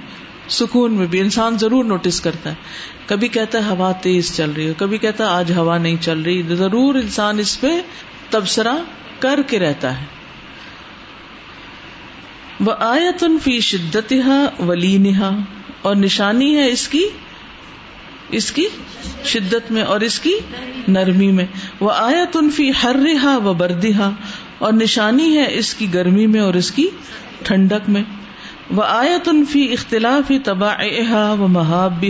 [0.49, 2.55] سکون میں بھی انسان ضرور نوٹس کرتا ہے۔
[3.05, 6.21] کبھی کہتا ہے ہوا تیز چل رہی ہے، کبھی کہتا ہے آج ہوا نہیں چل
[6.21, 7.81] رہی۔ ضرور انسان اس پہ
[8.29, 8.73] تبصرہ
[9.19, 10.05] کر کے رہتا ہے۔
[12.59, 14.13] وہ آیت ان فی شدت
[14.59, 15.11] ولی
[15.81, 17.09] اور نشانی ہے اس کی
[18.29, 18.65] اس کی
[19.25, 20.33] شدت میں اور اس کی
[20.87, 21.45] نرمی میں۔
[21.79, 24.09] وہ آیت ان فی ہر رہا و بردیہ
[24.57, 26.87] اور نشانی ہے اس کی گرمی میں اور اس کی
[27.43, 28.03] ٹھنڈک میں۔
[28.71, 32.05] وہ آیت فی اختلاف تباہ و محاب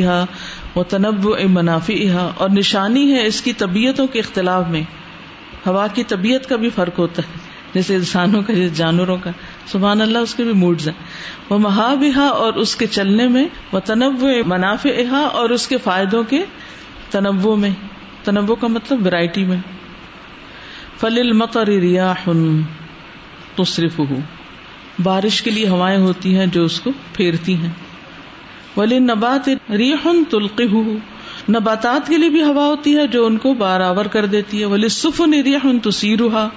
[0.76, 4.82] و تنب منافی اور نشانی ہے اس کی طبیعتوں کے اختلاف میں۔
[5.68, 7.40] ہوا کی طبیعت کا بھی فرق ہوتا ہے،
[7.74, 9.32] جیسے انسانوں کا، جیسے جانوروں کا۔
[9.66, 10.96] سبحان اللہ، اس کے بھی موڈز ہیں۔
[11.50, 16.44] وہ محابہ اور اس کے چلنے میں وہ تنوع منافع اور اس کے فائدوں کے
[17.12, 17.70] تنوع میں۔
[18.24, 19.58] تنوع کا مطلب ویرائٹی میں۔
[20.98, 22.30] فل المطر ریاح
[23.56, 24.16] تصرف ہو
[25.04, 27.70] بارش کے لیے ہوائیں ہوتی ہیں جو اس کو پھیرتی ہیں۔
[28.78, 30.98] ولی نبات ریح تلقی
[31.50, 34.90] نباتات کے لیے بھی ہوا ہوتی ہے جو ان کو بارآور کر دیتی ہے۔ ولی
[34.90, 36.48] سفن ریح تسیرها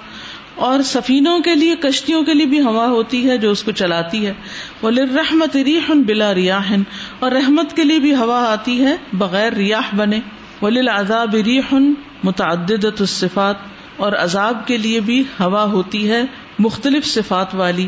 [0.55, 4.25] اور سفینوں کے لیے، کشتیوں کے لیے بھی ہوا ہوتی ہے جو اس کو چلاتی
[4.25, 4.33] ہے۔
[4.83, 6.73] ولی رحمت ریح بلا ریاح
[7.19, 10.19] اور رحمت کے لیے بھی ہوا آتی ہے بغیر ریاح بنے۔
[10.61, 11.75] ولی العذاب ریح
[12.23, 13.55] متعدد الصفات۔
[13.97, 16.21] اور عذاب کے لیے بھی ہوا ہوتی ہے
[16.59, 17.87] مختلف صفات والی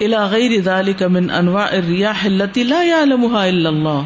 [0.00, 4.02] الا غیر ذلك من انواع الرياح التي لا يعلمها الا الله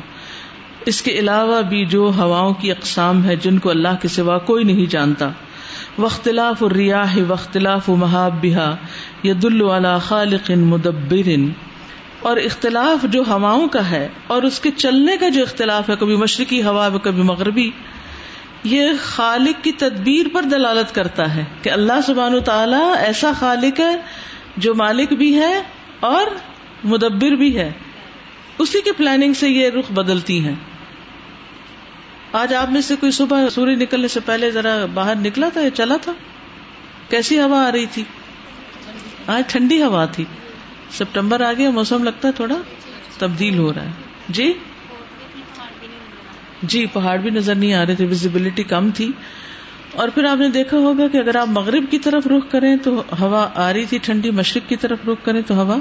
[0.87, 4.65] اس کے علاوہ بھی جو ہواؤں کی اقسام ہے جن کو اللہ کے سوا کوئی
[4.65, 5.29] نہیں جانتا۔
[5.99, 8.77] وختلاف الریاح وختلاف محاب بہا
[9.23, 11.29] ید اللہ خالق مدبر۔
[12.21, 16.17] اور اختلاف جو ہواؤں کا ہے اور اس کے چلنے کا جو اختلاف ہے، کبھی
[16.17, 17.71] مشرقی ہوا، کبھی مغربی۔
[18.65, 23.97] یہ خالق کی تدبیر پر دلالت کرتا ہے کہ اللہ سبحان تعالیٰ ایسا خالق ہے
[24.57, 25.63] جو مالک بھی ہے
[26.01, 26.27] اور
[26.85, 27.73] مدبر بھی ہے۔
[28.59, 30.55] اسی کے پلاننگ سے یہ رخ بدلتی ہیں۔
[32.33, 35.71] آج آپ میں سے کوئی صبح سورج نکلنے سے پہلے ذرا باہر نکلا تھا یا
[35.71, 36.13] چلا تھا؟
[37.11, 38.05] کیسی ہوا آ رہی تھی؟
[39.27, 40.25] آج ٹھنڈی ہوا تھی۔
[40.91, 42.55] سپٹمبر آ گیا، موسم لگتا ہے تھوڑا
[43.19, 43.91] تبدیل ہو رہا ہے۔
[44.29, 44.53] جی؟
[46.63, 49.13] جی پہاڑ بھی نظر نہیں آ رہے تھے ویزیبلٹی کم تھی۔
[49.93, 53.03] اور پھر آپ نے دیکھا ہوگا کہ اگر آپ مغرب کی طرف رخ کریں تو
[53.21, 55.77] ہوا آ رہی تھی، ٹھنڈی مشرق کی طرف رخ کریں تو ہوا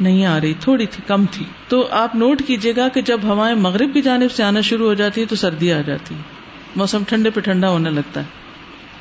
[0.00, 3.56] نہیں آ رہی، تھوڑی تھی، کم تھی۔ تو آپ نوٹ کیجیے گا کہ جب ہوائیں
[3.56, 6.20] مغرب کی جانب سے آنا شروع ہو جاتی ہے تو سردی آ جاتی ہے۔
[6.76, 8.26] موسم ٹھنڈے پہ ٹھنڈا ہونے لگتا ہے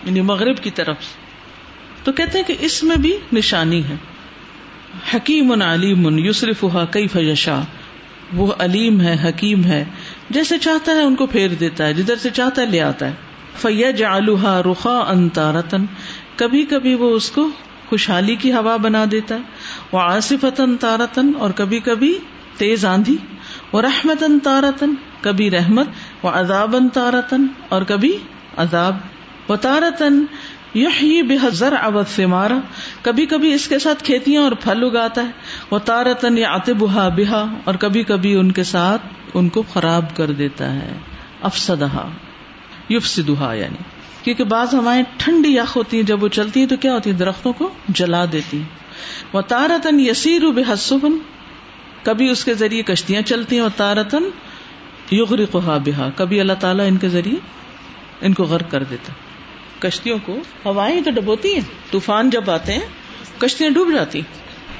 [0.06, 1.24] یعنی مغرب کی طرف سے۔
[2.04, 3.96] تو کہتے ہیں کہ اس میں بھی نشانی ہے۔
[5.16, 7.62] حکیم علیم یوسرف کئی فیشا
[8.34, 9.86] وہ علیم ہے، حکیم ہے۔
[10.34, 13.14] جیسے چاہتا ہے ان کو پھیر دیتا ہے، جدھر سے چاہتا ہے لے آتا ہے۔
[13.62, 15.86] فیج آلوہا رخا انتارتن
[16.36, 17.50] کبھی کبھی وہ اس کو
[17.90, 19.40] خوشحالی کی ہوا بنا دیتا ہے۔
[19.92, 22.18] وہ آصفتن تارتن اور کبھی کبھی
[22.58, 23.18] تیز آندھی۔
[23.72, 25.88] وہ رحمت تارتن کبھی رحمت۔
[26.24, 28.18] وہ عذاب تارتن اور کبھی
[28.58, 28.98] عذاب۔
[29.50, 30.26] و تارتن
[30.74, 32.60] یہ بحذر ابد سے مارا
[33.02, 35.32] کبھی کبھی اس کے ساتھ کھیتیاں اور پھل اگاتا ہے۔
[35.72, 39.02] وہ تارتن یا آتبہ بہا اور کبھی کبھی ان کے ساتھ
[39.34, 40.94] ان کو خراب کر دیتا ہے
[41.42, 42.08] افسدہ
[42.90, 43.78] یوف سدھا یعنی۔
[44.24, 47.16] کیونکہ بعض ہوائیں ٹھنڈی یخ ہوتی ہیں، جب وہ چلتی ہیں تو کیا ہوتی ہے
[47.16, 48.66] درختوں کو جلا دیتی ہیں۔
[49.34, 50.62] وہ تارتن یسیر بے
[52.04, 54.24] کبھی اس کے ذریعے کشتیاں چلتی ہیں وہ تارتن
[55.12, 57.40] یغری کو بہا کبھی اللہ تعالیٰ ان کے ذریعے
[58.22, 59.14] ان کو غرق کر دیتا۔
[59.80, 62.86] کشتیوں کو ہوائیں تو ڈبوتی ہیں، طوفان جب آتے ہیں،
[63.38, 64.22] کشتیاں ڈوب جاتی۔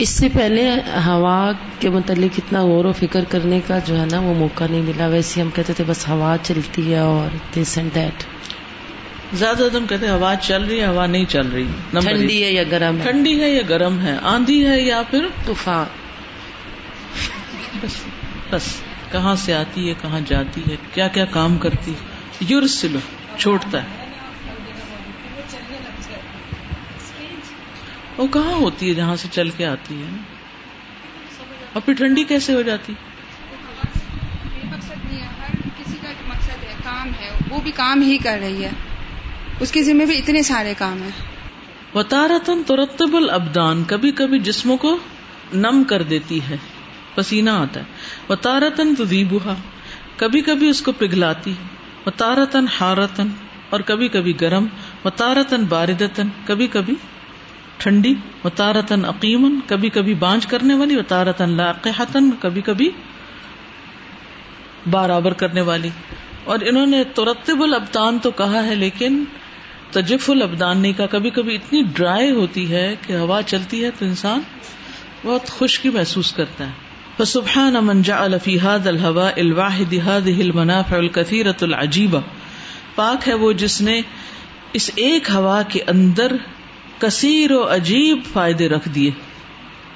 [0.04, 0.72] اس سے پہلے
[1.06, 4.82] ہوا کے متعلق اتنا غور و فکر کرنے کا جو ہے نا وہ موقع نہیں
[4.82, 8.24] ملا۔ ویسے ہم کہتے تھے بس ہوا چلتی ہے اور دس اینڈ دیٹ
[9.34, 11.66] زیادہ ہم کہتے ہیں ہوا چل رہی ہے ہوا نہیں چل رہی۔
[12.02, 15.86] ٹھنڈی ہے یا گرم ہے؟ ٹھنڈی ہے یا گرم ہے؟ آندھی ہے یا پھر طوفان۔
[17.82, 18.04] بس
[18.52, 18.64] بس
[19.12, 21.98] کہاں سے آتی ہے کہاں جاتی ہے کیا کیا کام کرتی ہے؟
[22.40, 23.00] یورسلو
[23.38, 24.03] چھوڑتا ہے۔
[28.18, 30.18] وہ کہاں ہوتی ہے جہاں سے چل کے آتی ہے؟
[31.74, 32.94] اور پھر ٹھنڈی کیسے ہو جاتی؟
[34.64, 38.18] مقصد نہیں ہے ہر کسی کا ایک مقصد ہے کام ہے وہ بھی کام ہی
[38.18, 38.70] کر رہی ہے۔
[39.60, 41.10] اس کے ذمہ بھی اتنے سارے کام ہیں۔
[41.96, 44.98] وطارتن ترتب الابدان کبھی کبھی جسموں کو
[45.54, 46.58] نم کر دیتی ہے
[47.16, 47.86] پسینہ آتا ہے۔
[48.30, 49.54] وطارتن تذیبها
[50.18, 51.54] کبھی کبھی اس کو پگھلاتی
[52.06, 53.28] وطارتن حارتن
[53.70, 54.68] اور کبھی کبھی گرم۔
[55.06, 56.94] وطارتن باردتن کبھی کبھی
[57.78, 62.90] ٹھنڈی وطارتن عقیمن کبھی کبھی بانج کرنے والی وطارتن لاقحتن کبھی کبھی
[64.90, 65.90] برابر کرنے والی۔
[66.44, 69.24] اور انہوں نے ترتب الابدان تو کہا ہے، لیکن
[69.92, 74.06] تجف الابدان نہیں کہا کبھی کبھی اتنی ڈرائی ہوتی ہے کہ ہوا چلتی ہے تو
[74.06, 74.40] انسان
[75.26, 76.72] بہت خشکی محسوس کرتا ہے۔
[77.18, 82.20] فسبحان من جعل في هذا الهواء الواحد هذه المنافع الكثيرة العجيبة
[82.96, 84.02] پاک ہے وہ جس نے
[84.74, 86.36] اس ایک ہوا کے اندر
[87.08, 89.12] کثیر و عجیب فائدے رکھ دیے۔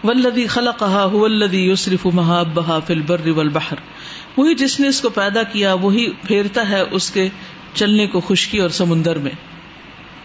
[0.03, 3.75] والذی خلقها هو الذي يصرف مهابها في البر والبحر۔
[4.37, 7.29] وہی جس نے اس کو پیدا کیا، وہی پھیرتا ہے اس کے
[7.73, 9.31] چلنے کو خشکی اور سمندر میں۔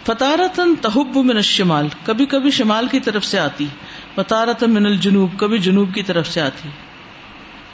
[0.06, 3.66] فتارتن تحب من الشمال۔ کبھی کبھی شمال کی طرف سے آتی۔
[4.14, 6.68] فتارتن من الجنوب۔ کبھی جنوب کی طرف سے آتی۔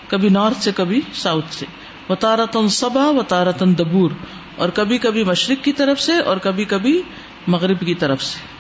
[0.08, 1.66] کبھی نارتھ سے، کبھی ساؤتھ سے۔
[2.08, 4.10] وطارتن صبا وطارتن دبور۔
[4.56, 7.02] اور کبھی کبھی مشرق کی طرف سے اور کبھی کبھی
[7.46, 8.57] مغرب کی طرف سے۔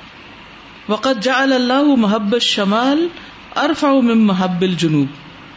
[0.88, 3.08] وقت جعل اللہ محب الشمال
[3.56, 5.06] ارفع من محب الجنوب۔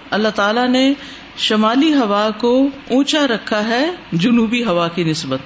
[0.09, 0.93] اللہ تعالی نے
[1.37, 5.39] شمالی ہوا کو اونچا رکھا ہے، جنوبی ہوا کی نسبت۔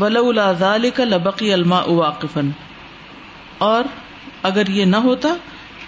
[0.00, 2.40] ولولا ذلك لبقي الماء واقفا۔
[3.58, 3.84] اور
[4.42, 5.34] اگر یہ نہ ہوتا،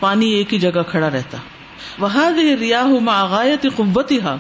[0.00, 1.38] پانی ایک ہی جگہ کھڑا رہتا۔
[2.04, 4.36] وهذه الرياح مع غايه قوتها۔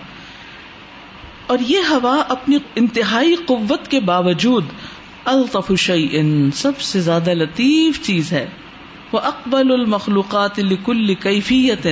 [1.46, 4.64] اور یہ ہوا اپنی انتہائی قوت کے باوجود
[5.24, 6.22] الطف شيء،
[6.54, 8.48] سب سے زیادہ لطیف چیز ہے۔
[9.12, 11.86] وہ اقبل المخلوقات لكل کیفیت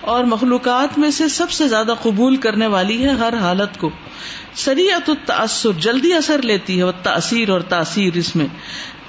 [0.00, 3.90] اور مخلوقات میں سے سب سے زیادہ قبول کرنے والی ہے ہر حالت کو۔
[4.54, 8.46] سریعت التاثر جلدی اثر لیتی ہے وہ تاثیر اور تاثیر اس میں۔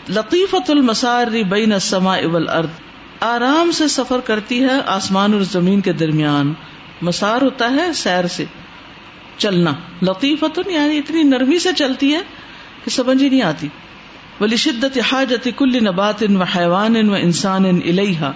[0.10, 2.68] لطیفت المسار بین السماء والارض۔
[3.20, 6.54] آرام سے سفر کرتی ہے آسمان اور زمین کے درمیان۔
[7.02, 8.46] مسار ہوتا ہے سیر سے۔
[9.38, 12.20] چلنا۔ لطیفت یعنی اتنی نرمی سے چلتی ہے
[12.84, 13.68] کہ سمجھ ہی نہیں آتی۔
[14.40, 18.32] ولی شدت حاجت کل نبات و حیوان و انسان الیہا۔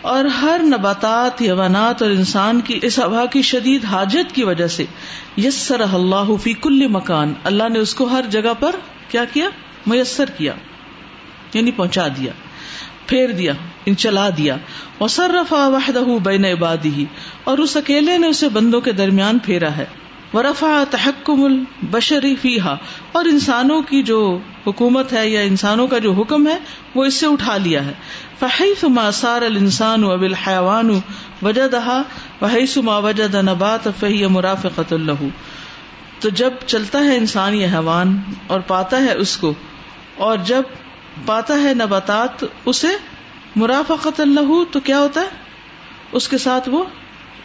[0.00, 4.84] اور ہر نباتات، حیوانات اور انسان کی اس ہوا کی شدید حاجت کی وجہ سے
[5.36, 8.76] یسر اللہ فی کل مکان۔ اللہ نے اس کو ہر جگہ پر
[9.08, 9.48] کیا کیا؟
[9.86, 10.52] میسر کیا
[11.54, 12.32] یعنی پہنچا دیا،
[13.06, 13.52] پھیر دیا
[13.86, 14.56] ان چلا دیا۔
[15.00, 17.04] وصرفا وحدہ بین عبادی
[17.44, 19.84] اور اس اکیلے نے اسے بندوں کے درمیان پھیرا ہے۔
[20.34, 22.74] ورفا تحکم البشری فیحا
[23.12, 24.18] اور انسانوں کی جو
[24.66, 26.56] حکومت ہے یا انسانوں کا جو حکم ہے،
[26.94, 27.92] وہ اس سے اٹھا لیا ہے۔
[28.38, 30.90] فحیث ما سار الانسان اب الحیوان
[31.42, 32.02] وجدہا،
[32.42, 35.24] وحیث ما وجد نبات فہی مرافقت اللہ
[36.20, 38.16] تو جب چلتا ہے انسان یا حیوان
[38.46, 39.52] اور پاتا ہے اس کو،
[40.16, 40.62] اور جب
[41.26, 42.88] پاتا ہے نباتات، اسے
[43.56, 45.26] مرافقت اللہ تو کیا ہوتا ہے؟
[46.12, 46.84] اس کے ساتھ وہ،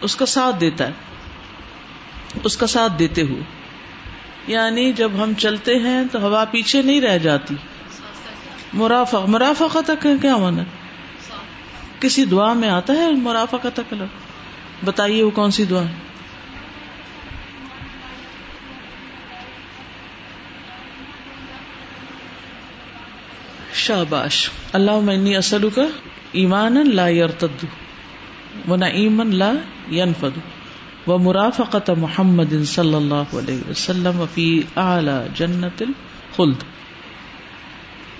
[0.01, 0.91] اس کا ساتھ دیتا ہے۔
[2.43, 3.41] اس کا ساتھ دیتے ہوئے۔
[4.47, 7.55] یعنی جب ہم چلتے ہیں تو ہوا پیچھے نہیں رہ جاتی۔
[8.73, 10.63] مرافق مرافقت کیا مانا؟
[11.99, 13.79] کسی دعا میں آتا ہے مرافقت
[14.85, 15.93] بتائیے وہ کون سی دعا ہے؟
[23.73, 25.81] شاباش۔ اللہ منی اصل کا
[26.31, 27.65] ایمان لا یرتد
[28.69, 29.51] و نعیمن لا
[29.91, 30.39] ینفد
[31.07, 36.63] و مرافقت محمد صلی اللہ علیہ وسلم فی اعلی جنت الخلد.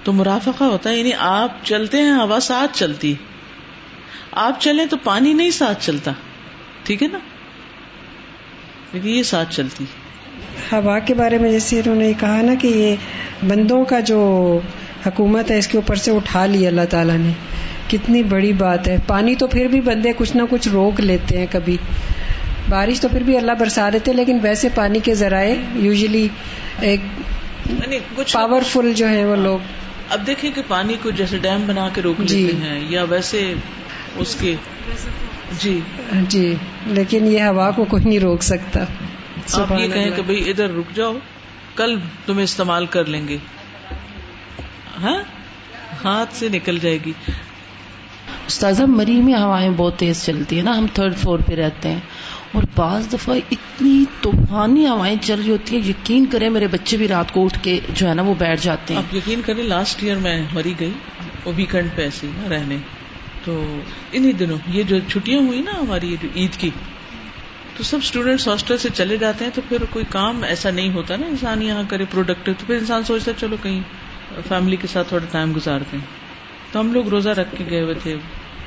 [0.04, 3.14] تو مرافقہ ہوتا ہے یعنی آپ چلتے ہیں، ہوا ساتھ چلتی
[4.32, 6.12] آپ چلیں تو پانی نہیں ساتھ چلتا۔
[6.84, 7.20] ٹھیک ہے نا؟
[8.94, 9.86] لیکن یہ ساتھ چلتی
[10.72, 12.96] ہوا کے بارے میں جیسے انہوں نے کہا نا کہ یہ
[13.46, 14.60] بندوں کا جو
[15.06, 17.32] حکومت ہے، اس کے اوپر سے اٹھا لی اللہ تعالیٰ نے۔
[17.88, 21.46] کتنی بڑی بات ہے۔ پانی تو پھر بھی بندے کچھ نہ کچھ روک لیتے ہیں
[21.52, 21.78] کبھی۔
[22.70, 26.28] بارش تو پھر بھی اللہ برسا دیتے لیکن ویسے پانی کے ذرائع یوزلی
[26.82, 27.00] ایک
[27.66, 29.60] یعنی کچھ پاورفل جو ہے وہ لوگ۔
[30.10, 33.54] اب دیکھیں کہ پانی کو جیسے ڈیم بنا کے روک جی۔ لیتے ہیں یا ویسے
[34.16, 34.56] اس کے
[35.60, 35.80] جی۔
[36.12, 38.84] جی لیکن یہ ہوا کو کوئی نہیں روک سکتا۔
[39.54, 41.14] آپ یہ کہیں۔ کہ بھائی ادھر رک جاؤ
[41.76, 43.38] کل تمہیں استعمال کر لیں گے۔
[45.04, 45.18] ہاں؟
[46.04, 47.12] ہاتھ سے نکل جائے گی۔
[48.48, 52.00] استاذہ مری میں ہوائیں بہت تیز چلتی ہیں نا ہم تھرڈ فلور پہ رہتے ہیں۔
[52.56, 57.08] اور بعض دفعہ اتنی طوفانی ہوائیں چل رہی ہوتی ہیں، یقین کریں میرے بچے بھی
[57.08, 60.04] رات کو اٹھ کے جو ہے نا وہ بیٹھ جاتے ہیں۔ آپ یقین کریں لاسٹ
[60.04, 60.92] ایئر میں مری گئی،
[61.46, 62.78] وہ ویکینڈ پہ ایسی نا رہنے۔
[63.44, 63.80] تو
[64.12, 66.70] انہی دنوں یہ جو چھٹیاں ہوئی نا ہماری جو عید کی،
[67.78, 71.16] تو سب اسٹوڈینٹس ہاسٹل سے چلے جاتے ہیں، تو پھر کوئی کام ایسا نہیں ہوتا
[71.16, 73.82] نا، انسان یہاں کرے پروڈکٹیو تو پھر انسان سوچتا ہے، چلو کہیں
[74.48, 76.06] فیملی کے ساتھ تھوڑا ٹائم گزارتے ہیں۔
[76.72, 78.16] تو ہم لوگ روزہ رکھ کے گئے ہوئے تھے،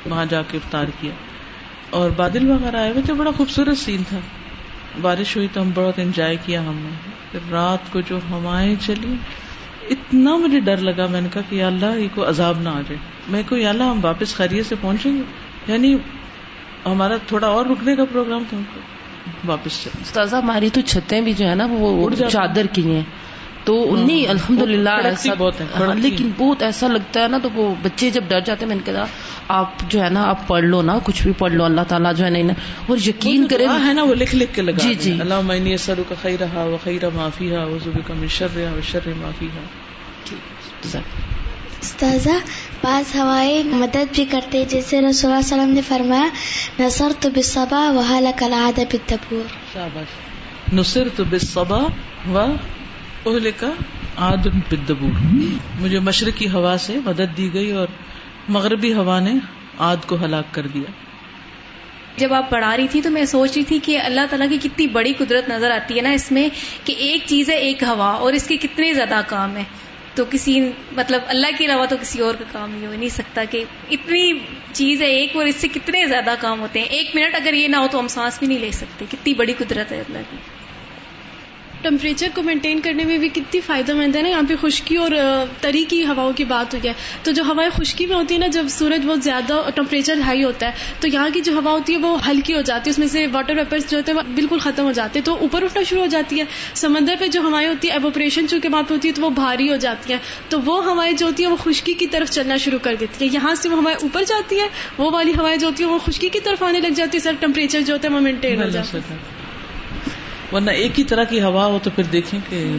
[0.05, 1.11] وہاں جا کے افطار کیا۔
[1.89, 4.19] اور بادل وغیرہ آئے ہوئے تھے بڑا خوبصورت سین تھا۔
[5.01, 9.15] بارش ہوئی تو ہم بہت انجوائے کیا ہم نے۔ پھر رات کو جو ہوائیں چلی
[9.89, 12.81] اتنا مجھے ڈر لگا۔ میں نے کہا کہ یا اللہ یہ کو عذاب نہ آ
[12.81, 12.97] جائے۔
[13.27, 15.21] میں کو یا اللہ ہم واپس خیریت سے پہنچیں گے؟
[15.67, 15.95] یعنی
[16.85, 18.57] ہمارا تھوڑا اور رکنے کا پروگرام تھا۔
[19.45, 23.03] واپس چلے ہماری تو چھتیں بھی جو ہے نا وہ۔ چادر کی ہیں۔
[23.69, 27.49] تو نہیں الحمد للہ ایسا بہت ہیں، ہاں، لیکن بہت ایسا لگتا ہے نا تو
[27.53, 29.05] وہ بچے جب ڈر جاتے ہیں میں نے کہا
[29.53, 32.25] آپ جو ہے نا آپ پڑھ لو نا کچھ بھی پڑھ لو اللہ تعالیٰ جو
[32.25, 32.53] ہے نا
[32.87, 36.03] اور یقین کرے ہے نا وہ لکھ لکھ کے لگا جی،۔ جی۔ اللہ معنی سرو
[36.09, 39.47] کا خیر رہا و خیر معافی ہا وہ زبی کا مشر رہا و شر معافی
[39.47, 40.99] ہا
[41.81, 42.37] استاذہ
[42.81, 46.27] بعض ہوائیں مدد بھی کرتے جیسے رسول اللہ علیہ وسلم نے فرمایا
[46.79, 47.85] نصر تو بصبا
[48.21, 51.79] لکلاد بالدبور شاباش نصر تو بصبا
[52.29, 52.45] و
[53.25, 53.69] اہل کا
[54.17, 54.47] عاد
[55.79, 57.87] مجھے مشرقی ہوا سے مدد دی گئی اور
[58.49, 59.31] مغربی ہوا نے
[59.79, 60.91] عاد کو ہلاک کر دیا۔
[62.17, 64.87] جب آپ پڑھا رہی تھی تو میں سوچ رہی تھی کہ اللہ تعالیٰ کی کتنی
[64.87, 66.49] بڑی قدرت نظر آتی ہے نا اس میں
[66.83, 69.63] کہ ایک چیز ہے ایک ہوا اور اس کے کتنے زیادہ کام ہے
[70.15, 73.43] تو کسی مطلب اللہ کے علاوہ تو کسی اور کا کام نہیں ہو نہیں سکتا
[73.51, 74.39] کہ اتنی
[74.71, 77.67] چیز ہے ایک اور اس سے کتنے زیادہ کام ہوتے ہیں۔ ایک منٹ اگر یہ
[77.67, 80.37] نہ ہو تو ہم سانس بھی نہیں لے سکتے۔ کتنی بڑی قدرت ہے اللہ کی۔
[81.81, 85.11] ٹمپریچر کو مینٹین کرنے میں بھی کتنی فائدہ مند ہے نا؟ یہاں پہ خشکی اور
[85.61, 88.47] تری کی ہواؤں کی بات ہوئی ہے۔ تو جو ہوائیں خشکی میں ہوتی ہے نا
[88.47, 91.97] جب سورج بہت زیادہ ٹمپریچر ہائی ہوتا ہے تو یہاں کی جو ہوا ہوتی ہے
[91.97, 94.59] وہ ہلکی ہو جاتی ہے۔ اس میں سے واٹر ویپرس جو ہوتے ہیں وہ بالکل
[94.59, 97.69] ختم ہو جاتے ہیں۔ تو اوپر اٹھنا شروع ہو جاتی ہے۔ سمندر پہ جو ہوائیں
[97.69, 100.59] ہوتی ہے ایوپریشن چونکہ وہاں پہ ہوتی ہے تو وہ بھاری ہو جاتی ہیں۔ تو
[100.65, 103.55] وہ ہوائیں جو ہوتی ہیں وہ خشکی کی طرف چلنا شروع کر دیتی ہیں۔ یہاں
[103.55, 106.39] سے وہ ہوائیں اوپر جاتی ہیں وہ والی ہوائیں جو ہوتی ہیں وہ خشکی کی
[106.39, 109.38] طرف آنے لگ جاتی ہے سر ٹمپریچر جو ہوتا ہے وہ مینٹین ہو جاتا ہے۔
[110.53, 112.77] ورنہ ایک ہی طرح کی ہوا ہو تو پھر دیکھیں کہ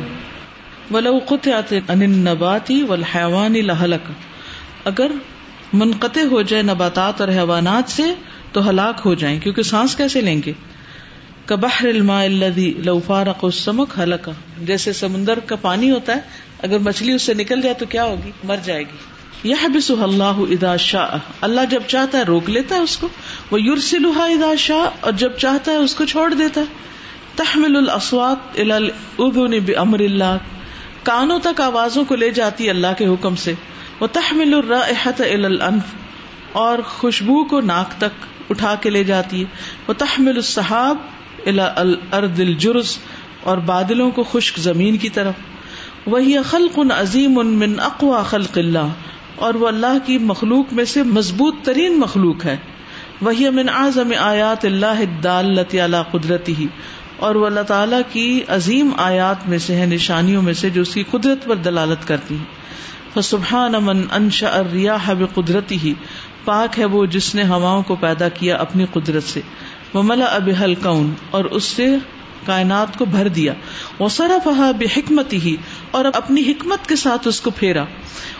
[0.91, 4.11] ولو قطعت عن النبات والحيوان لهلك۔
[4.85, 5.11] اگر
[5.73, 8.03] منقطع ہو جائے نباتات اور حیوانات سے
[8.53, 10.53] تو ہلاک ہو جائیں، کیونکہ سانس کیسے لیں گے؟
[11.47, 16.21] کبحر الماء الذي لو فارق السمك هلك جیسے سمندر کا پانی ہوتا ہے،
[16.63, 18.97] اگر مچھلی اس سے نکل جائے تو کیا ہوگی؟ مر جائے گی۔
[19.49, 23.09] يحبسها الله اذا شاء۔ اللہ جب چاہتا ہے روک لیتا ہے اس کو۔
[23.51, 26.67] وہ يرسلها اذا شاء اور جب چاہتا ہے اس کو چھوڑ دیتا ہے۔
[27.37, 30.37] تحمل الاصوات الى الاذن بامر اللہ۔
[31.03, 33.53] کانوں تک آوازوں کو لے جاتی اللہ کے حکم سے۔
[34.01, 35.83] وہ تحمل الرائحة الى الانف۔
[36.53, 39.45] اور خوشبو کو ناک تک اٹھا کے لے جاتی ہے۔
[39.89, 40.97] وہ تحمل السحاب
[41.47, 42.99] الى الارض الجرز۔
[43.43, 45.35] اور بادلوں کو خشک زمین کی طرف۔
[46.07, 48.89] وہی خلق عظیم من اقوا خلق اللہ۔
[49.37, 52.57] اور وہ اللہ کی مخلوق میں سے مضبوط ترین مخلوق ہے۔
[53.21, 56.67] وہی من اعظم آیات اللہ الدالۃ علی قدرتی
[57.21, 60.95] اور وہ اللہ تعالیٰ کی عظیم آیات میں سے ہے نشانیوں میں سے، جو اس
[60.95, 62.61] کی قدرت پر دلالت کرتی ہیں۔
[63.15, 65.95] فسبحان من انشا الریاح بقدرتی ہی
[66.45, 69.41] پاک ہے وہ جس نے ہواؤں کو پیدا کیا اپنی قدرت سے۔
[69.95, 70.49] وہ ملا اب
[70.83, 71.97] کون اور اس سے
[72.47, 73.53] کائنات کو بھر دیا۔
[73.99, 75.57] وہ سرفہا بحکمتی ہی
[75.91, 77.85] اور اپنی حکمت کے ساتھ اس کو پھیرا۔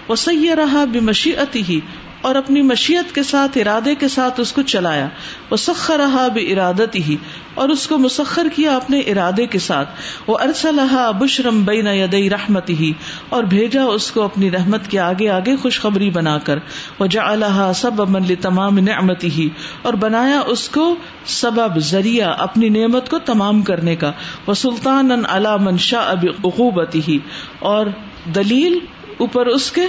[0.09, 1.81] وہ سید رہا بمشیتی ہی
[2.21, 5.09] اور اپنی مشیت کے ساتھ، ارادے کے ساتھ اس کو چلایا۔
[5.51, 7.17] وہ سخر رہا بے ارادت ہی
[7.55, 9.89] اور اس کو مسخر کیا اپنے ارادے کے ساتھ۔
[10.27, 12.93] وہ ارسلحا بشرم بین یدئی رحمت ہی
[13.29, 16.59] اور بھیجا اس کو اپنی رحمت کے آگے آگے خوشخبری بنا کر۔
[16.99, 19.49] وہ جا اللہ سب امن تمام نعمت ہی
[19.83, 24.13] اور بنایا اس کو سبب ذریعہ اپنی نعمت کو تمام کرنے کا۔
[24.47, 27.19] وہ سلطان ان علا من شاہ اب عقوبتی ہی
[27.59, 27.87] اور
[28.35, 28.79] دلیل
[29.19, 29.87] اوپر اس کے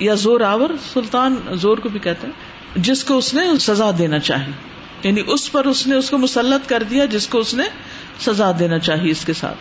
[0.00, 2.34] یا زور آور، سلطان زور کو بھی کہتے ہیں،
[2.76, 4.52] جس کو اس نے سزا دینا چاہی۔
[5.02, 7.64] یعنی اس پر اس نے اس کو مسلط کر دیا، جس کو اس نے
[8.20, 9.56] سزا دینا چاہیے اس کے ساتھ۔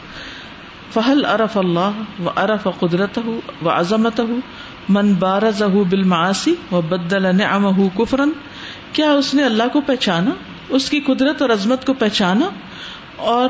[0.94, 1.92] فہل ارف اللہ
[2.24, 4.36] و ارف قدرت ہو و عظمت ہو
[4.90, 8.30] من بارز بالمعاسی و بدل نعمہ کفرن
[8.94, 10.32] کیا اس نے اللہ کو پہچانا؟
[10.70, 12.50] اس کی قدرت اور عظمت کو پہچانا؟
[13.16, 13.50] اور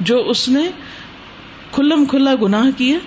[0.00, 0.70] جو اس نے
[1.72, 2.98] کھلم کھلا گناہ کیے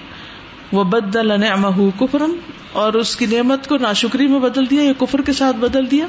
[0.71, 2.35] وہ بدل نعمہ کفرن،
[2.73, 6.05] اور اس کی نعمت کو ناشکری میں بدل دیا، یا کفر کے ساتھ بدل دیا؟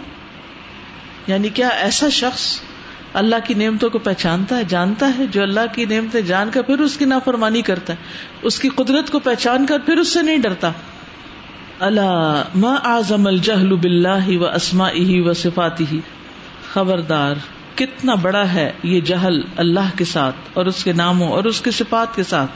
[1.27, 2.45] یعنی کیا ایسا شخص
[3.15, 6.81] اللہ کی نعمتوں کو پہچانتا ہے، جانتا ہے؟ جو اللہ کی نعمتیں جان کر پھر
[6.81, 7.99] اس کی نافرمانی کرتا ہے،
[8.43, 10.71] اس کی قدرت کو پہچان کر پھر اس سے نہیں ڈرتا۔
[11.81, 16.01] اللہ ما اعظم الجہل باللہ و اسمائی و صفاتی
[16.73, 17.35] خبردار،
[17.75, 21.71] کتنا بڑا ہے یہ جہل اللہ کے ساتھ، اور اس کے ناموں اور اس کے
[21.71, 22.51] صفات کے ساتھ۔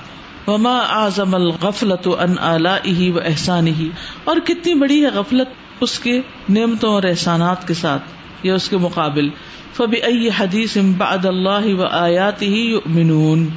[0.47, 3.89] وما اعظم الغفلت ان آلائه و احسانه
[4.25, 5.49] اور کتنی بڑی ہے غفلت
[5.81, 8.03] اس کے نعمتوں اور احسانات کے ساتھ،
[8.43, 9.29] یا اس کے مقابل۔
[9.77, 13.49] فبی حدیث بعد اللہ و آیات ہی یؤمنون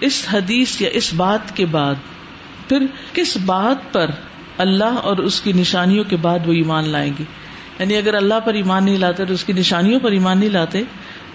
[0.00, 1.94] اس حدیث یا اس بات کے بعد،
[2.68, 4.10] پھر کس بات پر
[4.58, 7.24] اللہ اور اس کی نشانیوں کے بعد وہ ایمان لائیں گے؟
[7.78, 10.82] یعنی اگر اللہ پر ایمان نہیں لاتے تو اس کی نشانیوں پر ایمان نہیں لاتے،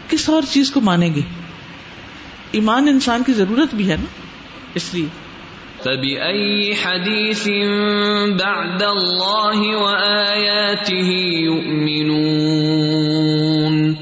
[0.09, 1.21] کس اور چیز کو مانیں گے؟
[2.51, 4.30] ایمان انسان کی ضرورت بھی ہے نا۔
[4.75, 5.05] اس لیے
[5.83, 7.47] فبأي حديث
[8.41, 13.93] بعد الله وآياته يؤمنون؟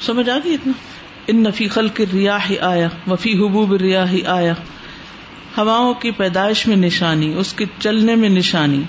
[0.00, 0.72] سمجھ آ گئی اتنا؟
[1.26, 4.54] ان نفی خلق ریاح آیا وفی حبوب ریاح آیا
[5.58, 8.82] ہواؤں کی پیدائش میں نشانی اس کے چلنے میں نشانی۔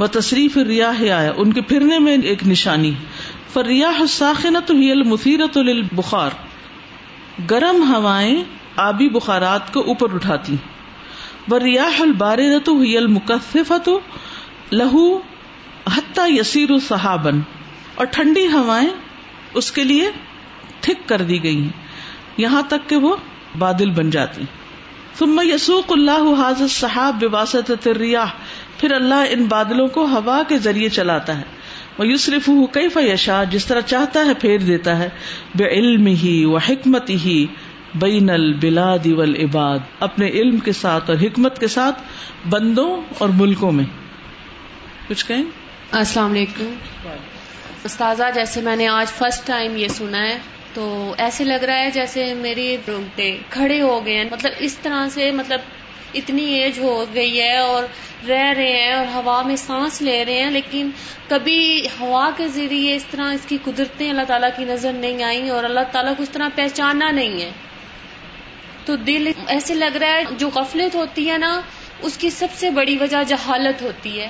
[0.00, 2.92] و تصریف ریاح آیا ان کے پھرنے میں ایک نشانی۔
[3.52, 6.30] فریاح ساخنت ہی المثیرت للبخار۔
[7.50, 8.42] گرم ہوائیں
[8.76, 10.56] آبی بخارات کو اوپر اٹھاتی
[11.50, 13.88] و ریاح الباردت المکفت
[14.72, 15.16] لہو
[15.96, 17.40] حتی یسیر صحابن
[17.94, 18.88] اور ٹھنڈی ہوائیں
[19.54, 20.10] اس کے لیے
[20.80, 21.90] تھک کر دی گئی ہیں۔
[22.36, 23.16] یہاں تک کہ وہ
[23.58, 24.42] بادل بن جاتی
[25.18, 28.26] ثم یسوق اللہ حاضر صحاب بواسط الریاح
[28.78, 31.42] پھر اللہ ان بادلوں کو ہوا کے ذریعے چلاتا ہے۔
[31.98, 35.08] وہ یوسرف کئی فیشا جس طرح چاہتا ہے پھیر دیتا ہے۔
[35.54, 37.46] بے علم ہی و حکمت ہی
[37.94, 42.02] بین البلاد والعباد، اپنے علم کے ساتھ اور حکمت کے ساتھ
[42.48, 43.84] بندوں اور ملکوں میں۔
[45.08, 45.44] کچھ کہیں؟
[45.90, 46.74] السلام علیکم۔
[47.84, 50.38] استاذہ، جیسے میں نے آج فرسٹ ٹائم یہ سنا ہے،
[50.74, 55.08] تو ایسے لگ رہا ہے جیسے میری رونگٹے کھڑے ہو گئے ہیں۔ مطلب اس طرح
[55.08, 55.60] سے مطلب
[56.14, 57.82] اتنی ایج ہو گئی ہے اور
[58.28, 60.90] رہ رہے ہیں اور ہوا میں سانس لے رہے ہیں، لیکن
[61.28, 65.50] کبھی ہوا کے ذریعے اس طرح اس کی قدرتیں اللہ تعالیٰ کی نظر نہیں آئیں
[65.50, 67.50] اور اللہ تعالیٰ کو اس طرح پہچانا نہیں ہے۔
[68.90, 71.60] تو دل ایسے لگ رہا ہے جو غفلت ہوتی ہے نا،
[72.00, 74.28] اس کی سب سے بڑی وجہ جہالت ہوتی ہے۔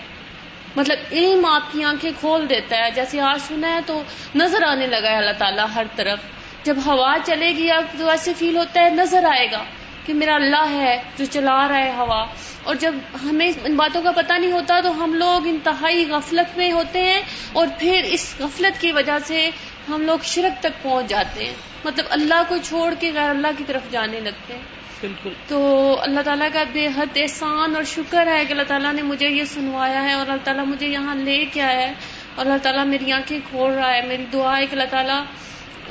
[0.77, 4.03] مطلب علم آپ کی آنکھیں کھول دیتا ہے۔ جیسے آج سنا ہے تو
[4.35, 6.19] نظر آنے لگا ہے اللہ تعالیٰ ہر طرف۔
[6.63, 9.65] جب ہوا چلے گی، اب تو ایسے فیل ہوتا ہے نظر آئے گا
[10.07, 12.27] کہ میرا اللہ ہے جو چلا رہا ہے ہوا۔
[12.63, 16.73] اور جب ہمیں ان باتوں کا پتہ نہیں ہوتا تو ہم لوگ انتہائی غفلت میں
[16.73, 17.21] ہوتے ہیں
[17.53, 19.51] اور پھر اس غفلت کی وجہ سے
[19.89, 23.65] ہم لوگ شرک تک پہنچ جاتے ہیں۔ مطلب اللہ کو چھوڑ کے غیر اللہ کی
[23.67, 24.61] طرف جانے لگتے ہیں۔
[25.01, 29.03] بالکل۔ تو اللہ تعالیٰ کا بے حد احسان اور شکر ہے کہ اللہ تعالیٰ نے
[29.03, 31.93] مجھے یہ سنوایا ہے اور اللہ تعالیٰ مجھے یہاں لے کے آیا ہے
[32.35, 35.25] اور اللہ تعالیٰ میری آنکھیں کھول رہا ہے میری دعا ہے کہ اللہ تعالیٰ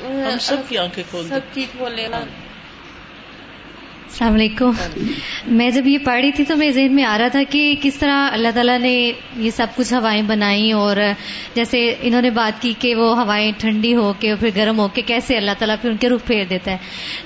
[0.04, 2.08] ہم سب کی آنکھیں کھول سب کی کھولے
[4.10, 4.70] السلام علیکم۔
[5.46, 7.94] میں جب یہ پڑھ رہی تھی تو میرے ذہن میں آ رہا تھا کہ کس
[7.94, 10.96] طرح اللہ تعالیٰ نے یہ سب کچھ ہوائیں بنائی اور
[11.54, 15.02] جیسے انہوں نے بات کی کہ وہ ہوائیں ٹھنڈی ہو کے پھر گرم ہو کے
[15.02, 16.76] کیسے اللہ تعالیٰ پھر ان کے رخ پھیر دیتا ہے۔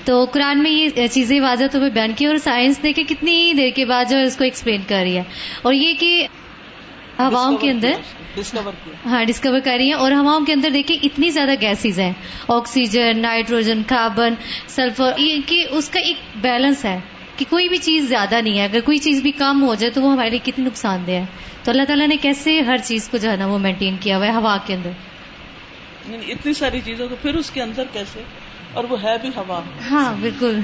[0.05, 3.85] تو قرآن میں یہ چیزیں واضح تو بیان کی اور سائنس دیکھے کتنی دیر کے
[3.85, 5.23] بعد جو ہے اس کو ایکسپلین کر رہی ہے۔
[5.61, 6.27] اور یہ کہ
[7.19, 7.91] ہواؤں کے اندر
[9.05, 12.11] ہاں ڈسکور کر رہی ہیں اور ہواؤں کے اندر دیکھیں اتنی زیادہ گیسز ہیں۔
[12.47, 14.33] آکسیجن نائٹروجن کاربن
[14.67, 16.99] سلفر یہ کہ اس کا ایک بیلنس ہے
[17.37, 20.01] کہ کوئی بھی چیز زیادہ نہیں ہے۔ اگر کوئی چیز بھی کم ہو جائے تو
[20.01, 21.25] وہ ہمارے لیے کتنی نقصان دہ ہے۔
[21.63, 24.25] تو اللہ تعالیٰ نے کیسے ہر چیز کو جو ہے نا وہ مینٹین کیا ہوا
[24.25, 24.89] ہے ہوا کے اندر؟
[26.09, 28.23] یعنی اتنی ساری چیزوں کو پھر اس کے اندر کیسے؟
[28.73, 29.61] اور وہ ہے بھی ہوا۔
[29.91, 30.59] ہاں بالکل۔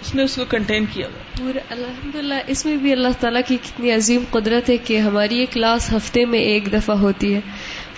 [0.00, 3.40] اس نے اس کو کنٹین کیا ہوا۔ اور الحمد للہ اس میں بھی اللہ تعالیٰ
[3.48, 7.40] کی کتنی عظیم قدرت ہے کہ ہماری یہ کلاس ہفتے میں ایک دفعہ ہوتی ہے۔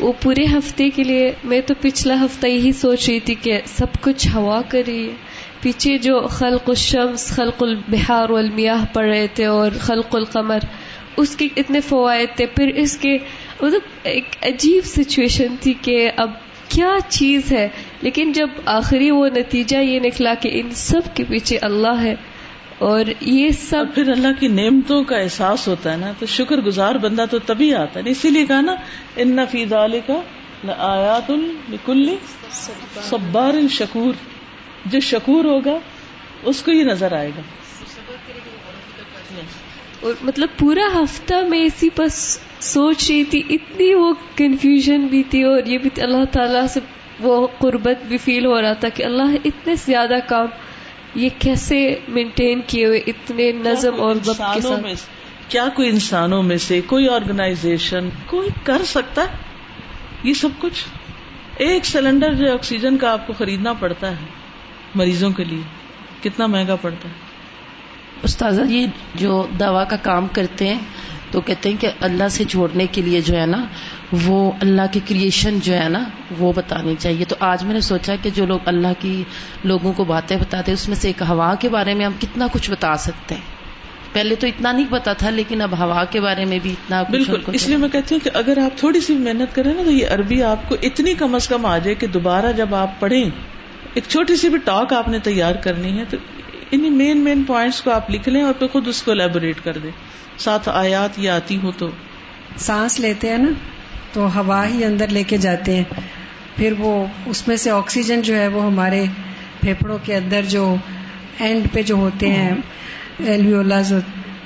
[0.00, 3.86] وہ پورے ہفتے کے لیے، میں تو پچھلا ہفتہ یہی سوچ رہی تھی کہ سب
[4.00, 5.14] کچھ ہوا کر رہی ہے۔
[5.60, 10.58] پیچھے جو خلق الشمس، خلق البہار والمیاہ پڑھ رہے تھے اور خلق القمر،
[11.16, 13.18] اس کے اتنے فوائد تھے۔ پھر اس کے
[13.62, 16.30] مطلب ایک عجیب سچویشن تھی کہ اب
[16.72, 17.68] کیا چیز ہے؟
[18.00, 22.14] لیکن جب آخری وہ نتیجہ یہ نکلا کہ ان سب کے پیچھے اللہ ہے
[22.78, 26.94] اور یہ سب پھر اللہ کی نعمتوں کا احساس ہوتا ہے نا تو شکر گزار
[26.94, 28.74] بندہ تو تبھی آتا ہے۔ اسی لیے کہا نا
[29.16, 29.74] ان نفید
[30.06, 30.20] کا
[30.78, 32.14] آیات الکل
[33.02, 34.12] صبار شکور۔
[34.86, 35.78] جو شکور ہوگا
[36.42, 37.40] اس کو یہ نظر آئے گا۔
[40.00, 45.42] اور مطلب پورا ہفتہ میں اسی بس سوچ رہی تھی اتنی وہ کنفیوژن بھی تھی
[45.42, 46.80] اور یہ بھی اللہ تعالیٰ سے
[47.20, 50.46] وہ قربت بھی فیل ہو رہا تھا کہ اللہ اتنے زیادہ کام
[51.14, 54.86] یہ کیسے مینٹین کیے ہوئے اتنے نظم اور وقت کے ساتھ؟
[55.48, 59.26] کیا کوئی انسانوں میں سے کوئی آرگنائزیشن کوئی کر سکتا ہے؟
[60.22, 60.84] یہ سب کچھ
[61.58, 64.26] ایک سلنڈر جو آکسیجن کا آپ کو خریدنا پڑتا ہے
[64.94, 65.62] مریضوں کے لیے
[66.22, 67.14] کتنا مہنگا پڑتا ہے؟
[68.22, 70.80] استاذہ یہ جو دوا کا کام کرتے ہیں
[71.32, 73.64] تو کہتے ہیں کہ اللہ سے جوڑنے کے لیے جو ہے نا
[74.26, 76.04] وہ اللہ کی کریشن جو ہے نا
[76.38, 79.24] وہ بتانی چاہیے۔ تو آج میں نے سوچا کہ جو لوگ اللہ کی
[79.64, 82.46] لوگوں کو باتیں بتاتے ہیں اس میں سے ایک ہوا کے بارے میں ہم کتنا
[82.52, 83.42] کچھ بتا سکتے ہیں۔
[84.12, 87.40] پہلے تو اتنا نہیں پتا تھا لیکن اب ہوا کے بارے میں بھی اتنا بالکل
[87.46, 90.06] اس لیے میں کہتی ہوں کہ اگر آپ تھوڑی سی محنت کریں نا تو یہ
[90.08, 93.30] عربی آپ کو اتنی کم از کم آ جائے کہ دوبارہ جب آپ پڑھیں
[93.94, 96.16] ایک چھوٹی سی بھی ٹاک آپ نے تیار کرنی ہے تو
[96.70, 99.78] ان مین مین پوائنٹس کو آپ لکھ لیں اور پھر خود اس کو لیبوریٹ کر
[99.78, 99.90] دیں۔
[100.38, 101.90] ساتھ آیات یا آتی ہو تو
[102.56, 103.50] سانس لیتے ہیں نا،
[104.12, 105.84] تو ہوا ہی اندر لے کے جاتے ہیں۔
[106.56, 109.04] پھر وہ اس میں سے آکسیجن جو ہے وہ ہمارے
[109.60, 110.76] پھیپڑوں کے اندر جو
[111.38, 112.54] اینڈ پہ جو ہوتے ہیں
[113.18, 113.94] ایلویولاز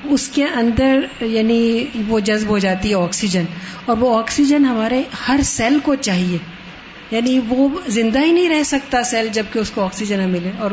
[0.04, 3.44] اس کے اندر یعنی وہ جذب ہو جاتی ہے آکسیجن۔
[3.84, 6.38] اور وہ آکسیجن ہمارے ہر سیل کو چاہیے۔
[7.10, 10.70] یعنی وہ زندہ ہی نہیں رہ سکتا سیل جبکہ اس کو آکسیجن نہ ملے۔ اور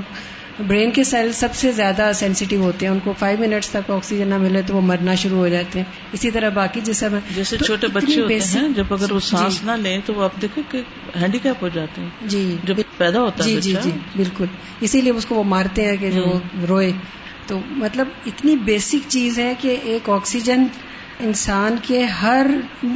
[0.67, 4.27] برین کے سیل سب سے زیادہ سینسیٹیو ہوتے ہیں ان کو فائیو منٹس تک آکسیجن
[4.27, 7.87] نہ ملے تو وہ مرنا شروع ہو جاتے ہیں۔ اسی طرح باقی جسم جیسے چھوٹے
[7.87, 10.81] بچے ہوتے ہیں جب اگر وہ سانس جی نہ لیں تو وہ آپ دیکھیں کہ
[11.21, 14.45] ہینڈی کیپ ہو جاتے ہیں۔ جی۔ جب پیدا ہوتا ہے جی جی جی بالکل۔
[14.81, 16.39] اسی لیے اس کو وہ مارتے ہیں کہ جو
[16.69, 16.91] روئے۔
[17.47, 20.63] تو مطلب اتنی بیسک چیز ہے کہ ایک آکسیجن
[21.19, 22.47] انسان کے ہر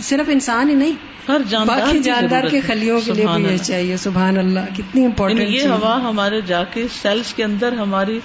[0.01, 0.93] صرف انسان ہی نہیں
[1.27, 5.39] ہر جاندار باقی جاندار کے خلیوں کے لیے بھی یہ چاہیے سبحان اللہ کتنی امپورٹنٹ
[5.39, 8.19] یعنی یہ ہوا ہمارے جا کے سیلس کے اندر ہماری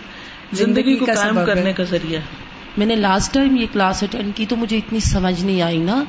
[0.52, 2.20] زندگی کو قائم کرنے کا ذریعہ
[2.76, 6.04] میں نے لاسٹ ٹائم یہ کلاس اٹینڈ کی تو مجھے اتنی سمجھ نہیں آئی نا۔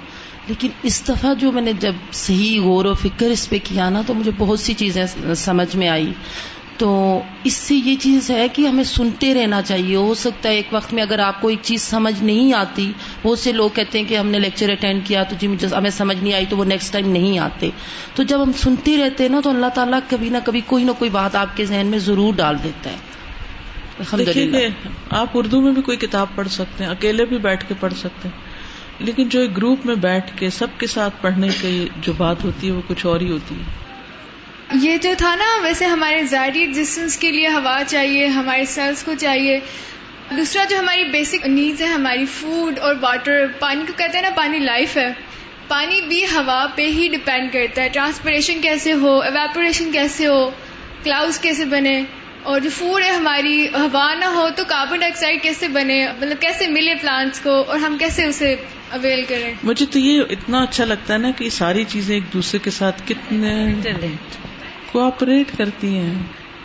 [0.47, 4.01] لیکن اس دفعہ جو میں نے جب صحیح غور و فکر اس پہ کیا نا
[4.07, 5.05] تو مجھے بہت سی چیزیں
[5.36, 6.13] سمجھ میں آئی۔
[6.78, 10.67] تو اس سے یہ چیز ہے کہ ہمیں سنتے رہنا چاہیے۔ ہو سکتا ہے ایک
[10.71, 14.05] وقت میں اگر آپ کو ایک چیز سمجھ نہیں آتی، بہت سے لوگ کہتے ہیں
[14.05, 16.65] کہ ہم نے لیکچر اٹینڈ کیا تو جی مجھے ہمیں سمجھ نہیں آئی تو وہ
[16.65, 17.69] نیکسٹ ٹائم نہیں آتے۔
[18.15, 20.91] تو جب ہم سنتے رہتے ہیں نا تو اللہ تعالیٰ کبھی نہ کبھی کوئی نہ
[20.99, 22.95] کوئی بات آپ کے ذہن میں ضرور ڈال دیتا ہے۔
[25.09, 28.30] آپ اردو میں بھی کوئی کتاب پڑھ سکتے ہیں، اکیلے بھی بیٹھ کے پڑھ سکتے
[28.30, 28.41] ہیں۔
[28.99, 32.67] لیکن جو ایک گروپ میں بیٹھ کے سب کے ساتھ پڑھنے کی جو بات ہوتی
[32.67, 33.82] ہے وہ کچھ اور ہی ہوتی ہے۔
[34.74, 39.11] یہ جو تھا نا ویسے ہمارے ظاہری ایگزٹینس کے لیے ہوا چاہیے ہمارے سیلس کو
[39.19, 39.59] چاہیے۔
[40.38, 44.30] دوسرا جو ہماری بیسک نیڈز ہے ہماری فوڈ اور واٹر پانی کو کہتے ہیں نا
[44.36, 45.07] پانی لائف ہے۔
[45.67, 50.49] پانی بھی ہوا پہ ہی ڈپینڈ کرتا ہے۔ ٹرانسپریشن کیسے ہو ایویپوریشن کیسے ہو
[51.03, 52.03] کلاؤڈ کیسے بنے
[52.43, 56.41] اور جو فوڈ ہے ہماری ہوا نہ ہو تو کاربن ڈائی آکسائڈ کیسے بنے مطلب
[56.41, 58.55] کیسے ملے پلانٹس کو اور ہم کیسے اسے
[58.91, 62.59] اویل کریں۔ مجھے تو یہ اتنا اچھا لگتا ہے نا کہ ساری چیزیں ایک دوسرے
[62.59, 63.74] کے ساتھ کتنے
[64.93, 66.15] کوآپریٹ کرتی ہیں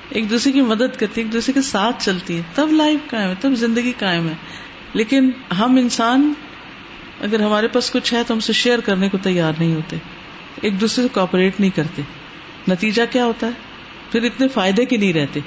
[0.09, 3.29] ایک دوسرے کی مدد کرتی ہے ایک دوسرے کے ساتھ چلتی ہے تب لائف قائم
[3.29, 4.35] ہے تب زندگی قائم ہے۔
[4.93, 6.33] لیکن ہم انسان
[7.21, 9.97] اگر ہمارے پاس کچھ ہے تو ہم سے شیئر کرنے کو تیار نہیں ہوتے۔
[10.63, 12.03] ایک دوسرے سے کوآپریٹ نہیں کرتے۔
[12.69, 13.53] نتیجہ کیا ہوتا ہے؟
[14.13, 15.41] پھر اتنے فائدے کے نہیں رہتے۔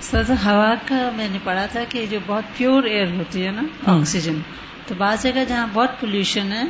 [0.00, 3.62] سر ہوا کا میں نے پڑھا تھا کہ جو بہت پیور ایئر ہوتی ہے نا
[3.86, 4.38] آکسیجن
[4.86, 6.62] تو بعض جگہ جہاں بہت پولوشن ہے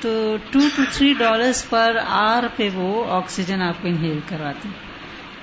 [0.00, 4.68] تو two to three dollars per hour پہ وہ آکسیجن آپ کو انہیل کرواتے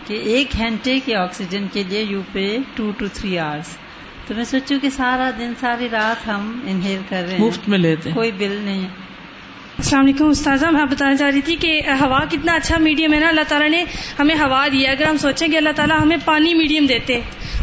[0.08, 3.78] کہ ایک گھنٹے کے آکسیجن کے لیے you pay two to three hours
[4.28, 7.78] تو میں سوچوں کہ سارا دن ساری رات ہم انہیل کر رہے ہیں۔ مفت میں
[7.78, 8.88] لیتے کوئی بل نہیں
[9.78, 13.28] السلام علیکم استاذہ، میں بتانا چاہ رہی تھی کہ ہوا کتنا اچھا میڈیم ہے نا،
[13.28, 13.84] اللہ تعالیٰ نے
[14.20, 17.20] ہمیں ہوا دیا اگر ہم سوچیں کہ اللہ تعالیٰ ہمیں پانی میڈیم دیتے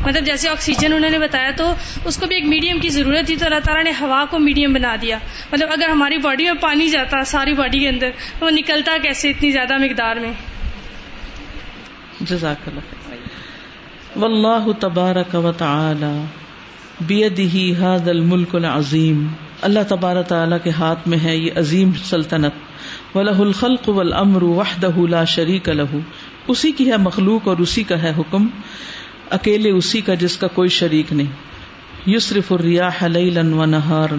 [0.06, 1.72] مطلب جیسے آکسیجن انہوں نے بتایا، تو
[2.04, 4.72] اس کو بھی ایک میڈیم کی ضرورت تھی، تو اللہ تعالیٰ نے ہوا کو میڈیم
[4.72, 5.18] بنا دیا۔
[5.52, 9.30] مطلب اگر ہماری باڈی میں پانی جاتا، ساری باڈی کے اندر، تو وہ نکلتا کیسے
[9.30, 10.32] اتنی زیادہ مقدار میں؟
[12.20, 16.14] جزاک اللہ واللہ تبارک و تعالی
[17.00, 17.50] بیدہ
[17.82, 19.26] هذا الملک العظیم۔
[19.62, 22.52] اللہ تبارک تعالیٰ کے ہاتھ میں ہے یہ عظیم سلطنت۔
[23.16, 25.98] وَلَهُ الْخَلْقُ وَالْأَمْرُ وَحْدَهُ لَا شَرِيكَ لَهُ۔
[26.48, 28.46] اسی کی ہے مخلوق اور اسی کا ہے حکم۔
[29.30, 31.26] اکیلے اسی کا جس کا کوئی شریک نہیں۔
[32.10, 34.14] یسرف الریاح لیلا ونہارا۔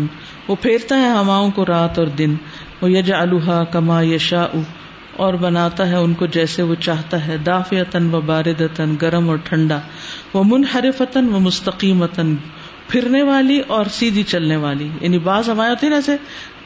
[0.47, 2.35] وہ پھیرتا ہے ہواؤں کو رات اور دن۔
[2.81, 4.57] وہ یجعلها کما یشاء۔
[5.17, 9.79] اور بناتا ہے ان کو جیسے وہ چاہتا ہے۔ دافعتن و باردتن گرم اور ٹھنڈا۔
[10.33, 12.35] وہ منحرفتن و مستقیمتن
[12.89, 16.15] پھرنے والی اور سیدھی چلنے والی۔ یعنی بعض ہوائیں ہوتی ہیں ایسے،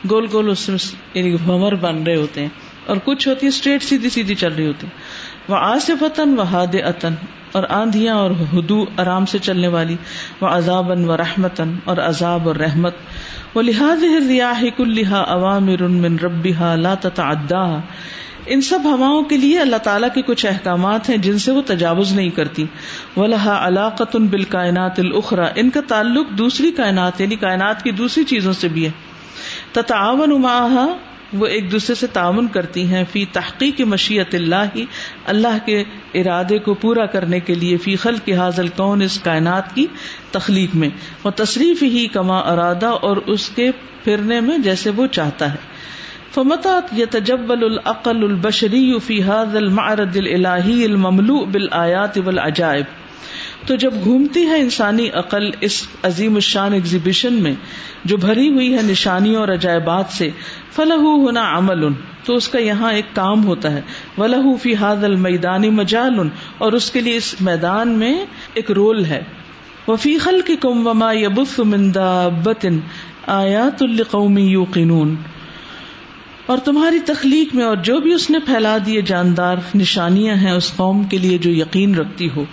[0.10, 0.78] گول گول اس میں
[1.14, 2.50] یعنی بھمر بن رہے ہوتے ہیں۔
[2.86, 4.88] اور کچھ ہوتی ہے اسٹریٹ سیدھی سیدھی چل رہی ہوتی۔
[5.50, 7.14] وہ آصف و ہاد اتن
[7.52, 9.96] اور آندیاں اور ہدو آرام سے چلنے والی۔
[10.42, 12.94] وہ عذاب و رحمتن اور عذاب اور رحمت۔
[13.54, 17.82] وہ لحاظ ریاح کلحا عوامر من ربها لا تتعداها۔
[18.46, 22.12] ان سب ہواؤں کے لیے اللہ تعالیٰ کے کچھ احکامات ہیں جن سے وہ تجاوز
[22.12, 22.66] نہیں کرتی۔
[23.18, 28.24] ولہ علاقت ان بال کائنات الخرا ان کا تعلق دوسری کائنات یعنی کائنات کی دوسری
[28.24, 28.92] چیزوں سے بھی ہے۔
[29.72, 30.46] تتعاون
[31.34, 34.86] وہ ایک دوسرے سے تعاون کرتی ہیں۔ فی تحقیق مشیت اللہ ہی
[35.26, 35.84] اللہ کے
[36.14, 39.88] ارادے کو پورا کرنے کے لیے۔ فی خل کے حاضل کون اس کائنات کی
[40.32, 40.90] تخلیق میں۔
[41.24, 43.72] وہ تصریف ہی کما ارادہ اور اس کے
[44.04, 45.74] پھرنے میں جیسے وہ چاہتا ہے۔
[46.36, 47.06] فمتات یہ
[47.50, 52.86] العقل البشری فی حاض المعرد الہی المملو بالآیات والعجائب۔
[53.68, 57.54] تو جب گھومتی ہے انسانی عقل اس عظیم الشان ایگزیبیشن میں،
[58.06, 60.30] جو بھری ہوئی ہے نشانیوں اور عجائبات سے
[60.76, 61.88] فلاح ہونا عمل
[62.26, 63.82] تو اس کا یہاں ایک کام ہوتا ہے۔
[64.18, 66.20] ولہ فی حاد المیدانی مجال،
[66.58, 68.14] اور اس کے لیے اس میدان میں
[68.54, 69.24] ایک رول ہے۔
[69.88, 72.80] وفی خل کی کم وما یبف مندا بتن
[73.28, 74.66] آیات القومی یو
[76.46, 80.74] اور تمہاری تخلیق میں اور جو بھی اس نے پھیلا دیے جاندار نشانیاں ہیں اس
[80.76, 82.46] قوم کے لیے جو یقین رکھتی ہو۔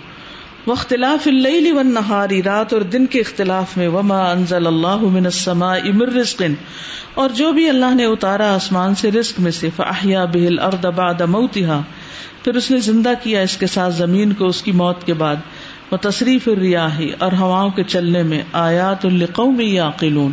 [0.65, 5.77] وہ اختلاف اللیل والنہاری رات اور دن کے اختلاف میں، وما انزل اللہ من السماء
[5.93, 6.41] من رزق۔
[7.13, 11.21] اور جو بھی اللہ نے اتارا آسمان سے رزق میں سے فاحیا به الارض بعد
[11.21, 11.81] موتها۔
[12.43, 15.35] پھر اس نے زندہ کیا اس کے ساتھ زمین کو اس کی موت کے بعد۔
[15.91, 20.31] وہ تصریف الریاح اور ہواؤں کے چلنے میں۔ آیات لقوم یعقلون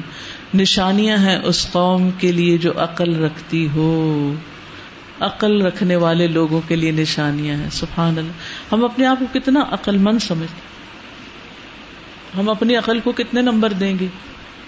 [0.54, 4.34] نشانیاں ہیں اس قوم کے لیے جو عقل رکھتی ہو۔
[5.20, 9.60] عقل رکھنے والے لوگوں کے لیے نشانیاں ہیں، سبحان اللہ۔ ہم اپنے آپ کو کتنا
[9.70, 10.68] عقل مند سمجھتے
[12.38, 14.06] ہم اپنی عقل کو کتنے نمبر دیں گے؟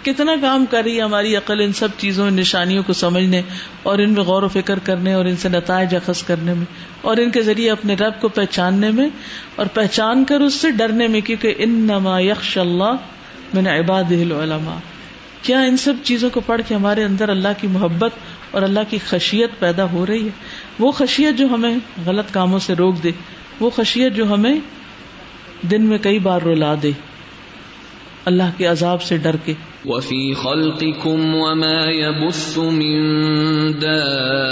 [0.03, 3.43] کتنا کام کر رہی ہے ہماری عقل ان سب چیزوں نشانیوں کو سمجھنے
[3.83, 6.64] اور ان میں غور و فکر کرنے اور ان سے نتائج اخذ کرنے میں
[7.03, 9.09] اور ان کے ذریعے اپنے رب کو پہچاننے میں
[9.57, 12.97] اور پہچان کر اس سے ڈرنے میں، کیونکہ ان نما یکش اللہ
[13.55, 14.99] میں نے عباد العلماء۔
[15.43, 18.11] کیا ان سب چیزوں کو پڑھ کے ہمارے اندر اللہ کی محبت
[18.51, 20.30] اور اللہ کی خشیت پیدا ہو رہی ہے؟
[20.78, 21.76] وہ خشیت جو ہمیں
[22.07, 23.11] غلط کاموں سے روک دے،
[23.61, 24.55] وہ خشیت جو ہمیں
[25.70, 26.91] دن میں کئی بار رلا دے۔
[28.24, 29.53] اللہ کے عذاب سے ڈر کے۔
[29.84, 33.03] وفي خلقكم وما يبث من
[33.80, 34.51] دابة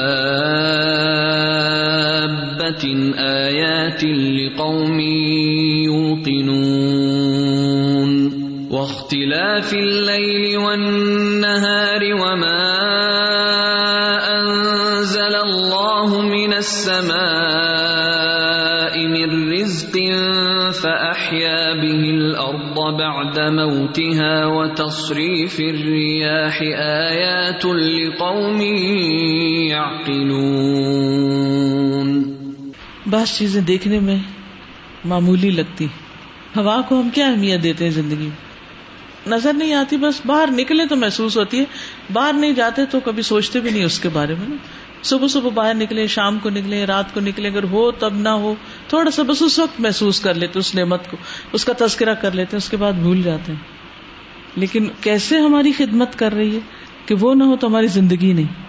[3.28, 5.00] آيات لقوم
[5.84, 7.47] يوقنون
[8.78, 12.66] واختلاف الليل والنهار وما
[14.30, 17.18] أنزل الله من السماء
[19.06, 19.94] من رزق
[20.82, 26.62] فأحيا به الأرض بعد موتها وتصريف الرياح
[27.10, 28.60] آيات لقوم
[29.70, 30.68] يعقلون
[33.06, 34.18] بعض چیزیں دیکھنے میں
[35.04, 35.86] معمولی لگتی
[36.56, 38.47] ہوا کو ہم کیا اہمیت دیتے ہیں زندگی میں؟
[39.28, 41.64] نظر نہیں آتی، بس باہر نکلے تو محسوس ہوتی ہے۔
[42.12, 44.56] باہر نہیں جاتے تو کبھی سوچتے بھی نہیں اس کے بارے میں نا۔
[45.02, 48.54] صبح صبح باہر نکلے، شام کو نکلے، رات کو نکلے، اگر ہو تب نہ ہو،
[48.88, 51.16] تھوڑا سا بس اس وقت محسوس کر لیتے، اس نعمت کو،
[51.52, 53.60] اس کا تذکرہ کر لیتے، اس کے بعد بھول جاتے ہیں۔
[54.56, 56.60] لیکن کیسے ہماری خدمت کر رہی ہے
[57.06, 58.68] کہ وہ نہ ہو تو ہماری زندگی نہیں۔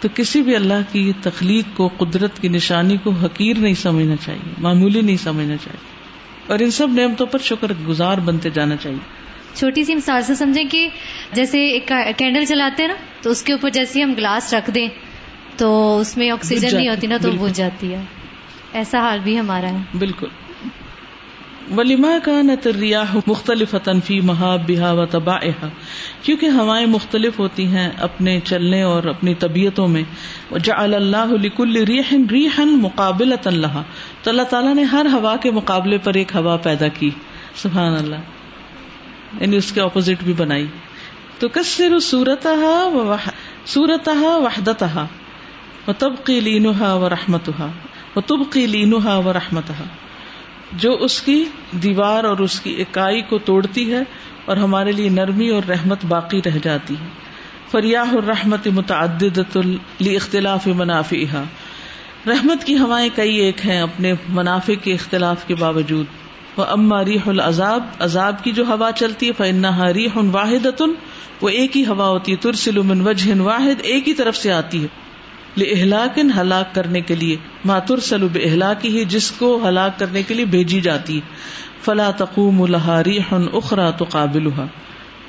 [0.00, 4.54] تو کسی بھی اللہ کی تخلیق کو، قدرت کی نشانی کو حقیر نہیں سمجھنا چاہیے،
[4.58, 5.89] معمولی نہیں سمجھنا چاہیے۔
[6.50, 9.20] اور ان سب نعمتوں پر شکر گزار بنتے جانا چاہیے۔
[9.54, 10.88] چھوٹی سی مثال سے سمجھیں کہ
[11.32, 14.88] جیسے ایک کینڈل چلاتے ہیں نا تو اس کے اوپر جیسے ہم گلاس رکھ دیں
[15.56, 18.02] تو اس میں آکسیجن نہیں ہوتی نا تو بج جاتی ہے۔
[18.72, 20.26] ایسا حال بھی ہمارا ہے۔ بالکل۔
[21.76, 23.74] ولیما کا نتریا مختلف
[24.04, 25.38] فی مہا بہا و تبا
[26.22, 30.02] کیونکہ ہوائیں مختلف ہوتی ہیں اپنے چلنے اور اپنی طبیعتوں میں۔
[30.62, 33.82] جا اللہ لکل ریحن ریحن مقابل اللہ
[34.22, 37.10] تو اللہ تعالیٰ نے ہر ہوا کے مقابلے پر ایک ہوا پیدا کی۔
[37.54, 38.16] سبحان اللہ۔
[39.40, 40.66] یعنی اس کے اپوزٹ بھی بنائی۔
[41.38, 42.46] تو کثر سورت
[43.66, 44.84] سورت وحدت
[45.88, 47.50] و تب کی لینوہا و رحمت
[48.16, 49.70] و تب کی لینوہا و رحمت
[50.72, 54.02] جو اس کی دیوار اور اس کی اکائی کو توڑتی ہے
[54.44, 57.06] اور ہمارے لیے نرمی اور رحمت باقی رہ جاتی ہے۔
[57.70, 59.38] فریاح الرحمت متعدد
[60.00, 61.28] اختلاف منافی
[62.26, 66.06] رحمت کی ہوائیں کئی ایک ہیں اپنے منافع کے اختلاف کے باوجود۔
[66.56, 70.82] وہ اما ریح العذاب، عذاب کی جو ہوا چلتی ہے فنحا ریح واحد
[71.40, 74.84] وہ ایک ہی ہوا ہوتی ہے۔ ترسل من وجہ واحد، ایک ہی طرف سے آتی
[74.84, 74.86] ہے۔
[75.56, 80.44] اہلاکن ہلاک کرنے کے لیے۔ ماتر سلوب اہلاکی ہی جس کو ہلاک کرنے کے لیے
[80.44, 81.20] بھیجی جاتی ہے۔
[81.82, 84.48] فلا تقوم الحا ریح اخرا تو قابل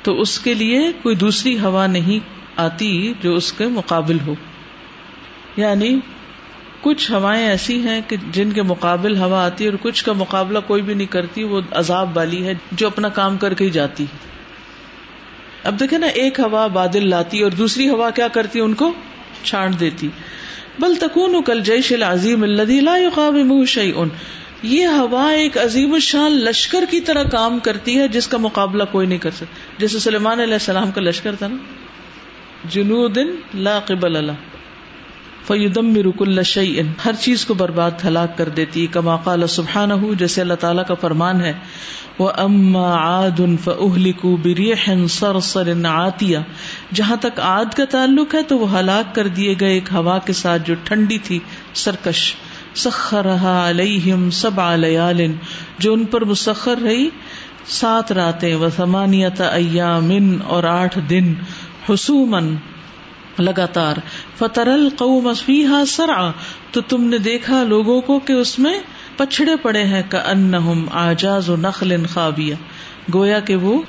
[0.04, 2.20] تو اس کے لیے کوئی دوسری ہوا نہیں
[2.56, 4.36] آتی جو اس کے مقابل ہو۔
[5.58, 6.00] یعنی
[6.82, 10.60] کچھ ہوائیں ایسی ہیں کہ جن کے مقابل ہوا آتی ہے اور کچھ کا مقابلہ
[10.68, 14.06] کوئی بھی نہیں کرتی، وہ عذاب والی ہے جو اپنا کام کر کے ہی جاتی
[15.64, 18.94] اب دیکھے نا، ایک ہوا بادل لاتی اور دوسری ہوا کیا کرتی، ان کو
[19.44, 20.10] چھانٹ دیتی۔
[20.80, 23.92] بل تکون کل جیش العظیم اللہ شعی
[24.64, 29.08] یہ ہوا ایک عظیم الشان لشکر کی طرح کام کرتی ہے جس کا مقابلہ کوئی
[29.08, 31.56] نہیں کر سکتا۔ جیسے سلیمان علیہ السلام کا لشکر تھا نا۔
[32.70, 33.18] جنود
[33.54, 34.32] لا قبل اللہ۔
[35.48, 40.54] فیدم رک شعی ہر چیز کو برباد ہلاک کر دیتی کما قال سبحانہ جیسے اللہ
[40.54, 41.54] تعالیٰ کا فرمان ہے۔
[42.20, 46.42] وہ اما آد ان فہلکو بریح سر سر آتیا
[46.94, 50.34] جہاں تک آد کا تعلق ہے تو وہ ہلاک کر دیے گئے ایک ہوا کے
[50.34, 51.40] ساتھ جو ٹھنڈی تھی،
[51.74, 52.34] سرکش۔
[52.76, 55.22] سخرها علیہم سبع لیال
[55.80, 57.10] جو ان پر مسخر رہی،
[57.66, 60.12] سات راتیں۔ و ثمانیت ایام
[60.48, 61.34] اور آٹھ دن۔
[61.90, 62.56] حسومن
[63.40, 63.96] لگاتار۔
[64.38, 66.32] فترل قوم فیہا سرعا۔
[66.72, 68.80] تو تم نے دیکھا لوگوں کو کہ اس میں
[69.18, 70.54] پچھڑے پڑے ہیں کا ان
[70.92, 72.56] آجاز و نخل خوابیا
[73.14, 73.82] گویا کہ وہ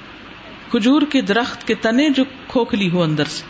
[0.70, 3.42] کھجور کے درخت کے تنے جو کھوکھلی ہو اندر سے۔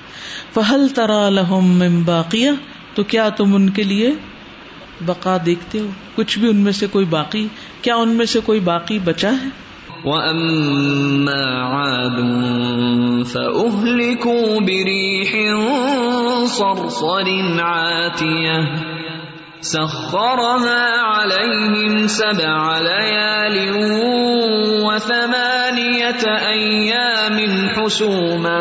[0.55, 2.51] فہل ترا لہم باقیہ
[2.95, 4.11] تو کیا تم ان کے لیے
[5.07, 7.49] بقا دیکھتے ہو؟ کچھ بھی ان میں سے کوئی باقی،
[7.83, 9.49] کیا ان میں سے کوئی باقی بچا ہے؟
[10.05, 12.19] وَأَمَّا عَادٌ
[13.27, 15.31] فَأُهْلِكُوا بِرِيحٍ
[16.45, 17.29] صَرْصَرٍ
[17.59, 18.93] عَاتِيَةٍ
[19.63, 23.57] سخرها عليهم سبع ليال
[24.87, 28.61] وثمانية أيام حسوما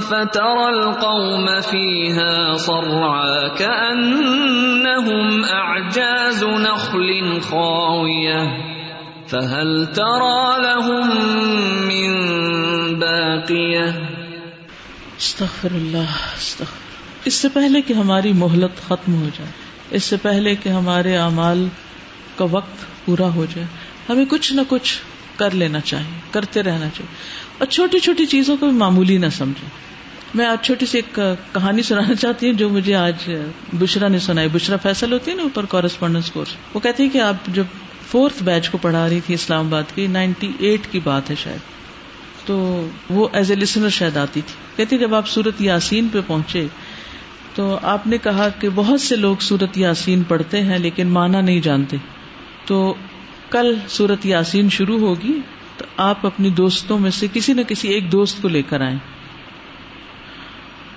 [0.00, 8.63] فترى القوم فيها صرعا كأنهم أعجاز نخل خاوية
[9.34, 11.08] فهل ترى لهم
[11.86, 12.14] من
[12.98, 14.04] باقية؟
[15.18, 16.94] استغفر اللہ استغفر.
[17.24, 19.50] اس سے پہلے کہ ہماری مہلت ختم ہو جائے،
[19.90, 21.68] اس سے پہلے کہ ہمارے اعمال
[22.36, 23.66] کا وقت پورا ہو جائے،
[24.08, 24.98] ہمیں کچھ نہ کچھ
[25.36, 27.16] کر لینا چاہیے، کرتے رہنا چاہیے۔
[27.58, 29.66] اور چھوٹی چھوٹی چیزوں کو بھی معمولی نہ سمجھے
[30.34, 31.20] میں آج چھوٹی سی ایک
[31.52, 33.30] کہانی سنانا چاہتی ہوں جو مجھے آج
[33.72, 37.18] بشرا نے سنائی۔ بشرا فیصل ہوتی ہے نا اوپر کورسپونڈینس کورس وہ کہتی ہے کہ
[37.18, 37.64] آپ جب
[38.14, 41.58] فورتھ بیچ کو پڑھا رہی تھی اسلام آباد کی، نائنٹی ایٹ کی بات ہے شاید۔
[42.46, 46.66] تو وہ ایز اے لسنر شاید آتی تھی۔ کہتی جب آپ سورت یاسین پہ پہنچے،
[47.54, 51.60] تو آپ نے کہا کہ بہت سے لوگ سورت یاسین پڑھتے ہیں لیکن مانا نہیں
[51.60, 51.96] جانتے۔
[52.66, 52.94] تو
[53.50, 55.40] کل سورت یاسین شروع ہوگی،
[55.76, 58.98] تو آپ اپنی دوستوں میں سے کسی نہ کسی ایک دوست کو لے کر آئیں۔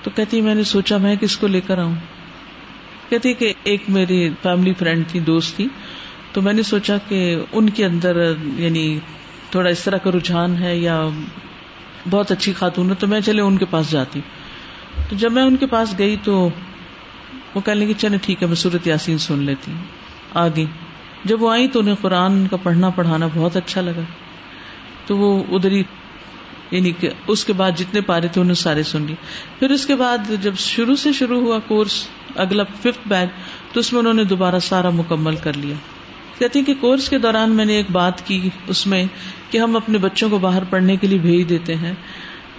[0.04, 1.96] تو کہتی میں نے سوچا میں کس کو لے کر آؤں؟
[3.10, 5.68] کہتی کہ ایک میری فیملی فرینڈ تھی، دوست تھی۔
[6.38, 9.00] تو میں نے سوچا کہ ان کے اندر یعنی
[9.52, 11.10] تھوڑا اس طرح کا رجحان ہے یا
[12.10, 14.22] بہت اچھی خاتون ہے، تو میں چلے ان کے پاس جاتی۔
[15.10, 16.50] تو جب میں ان کے پاس گئی تو
[17.56, 19.84] وہ کہنے لگی، چلے ٹھیک ہے، میں سورت یاسین سن لیتی ہوں۔
[20.34, 20.66] آ گئی
[21.24, 24.02] جب وہ آئی تو انہیں قرآن کا پڑھنا، پڑھانا بہت اچھا لگا۔
[25.06, 25.84] تو وہ ادھر ہی
[26.72, 29.16] یعنی کہ اس کے بعد جتنے پارے تھے، انہیں سارے سن لی
[29.60, 33.30] پھر اس کے بعد جب شروع سے شروع ہوا کورس، اگلا ففتھ بیچ،
[33.74, 35.76] تو اس میں انہوں نے دوبارہ سارا مکمل کر لیا۔
[36.40, 39.06] کہتی کہ کورس کے دوران میں نے ایک بات کی اس میں
[39.50, 41.94] کہ ہم اپنے بچوں کو باہر پڑھنے کے لیے بھیج دیتے ہیں۔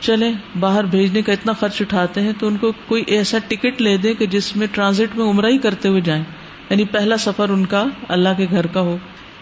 [0.01, 3.97] چلے باہر بھیجنے کا اتنا خرچ اٹھاتے ہیں تو ان کو کوئی ایسا ٹکٹ لے
[3.97, 6.24] دے کہ جس میں ٹرانزٹ میں عمرہ ہی کرتے ہوئے جائیں۔
[6.70, 8.99] یعنی پہلا سفر ان کا اللہ کے گھر کا ہو۔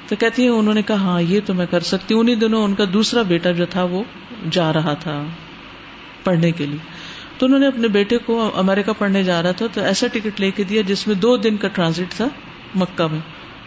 [0.09, 2.65] تو کہتی ہے انہوں نے کہا ہاں یہ تو میں کر سکتی ہوں۔ انہیں دنوں
[2.65, 4.03] ان کا دوسرا بیٹا جو تھا وہ
[4.51, 5.25] جا رہا تھا
[6.25, 6.79] پڑھنے کے لیے۔
[7.39, 10.51] تو انہوں نے اپنے بیٹے کو امیرکا پڑھنے جا رہا تھا تو ایسا ٹکٹ لے
[10.51, 12.29] کے دیا جس میں دو دن کا ٹرانزٹ تھا
[12.75, 13.21] مکہ میں۔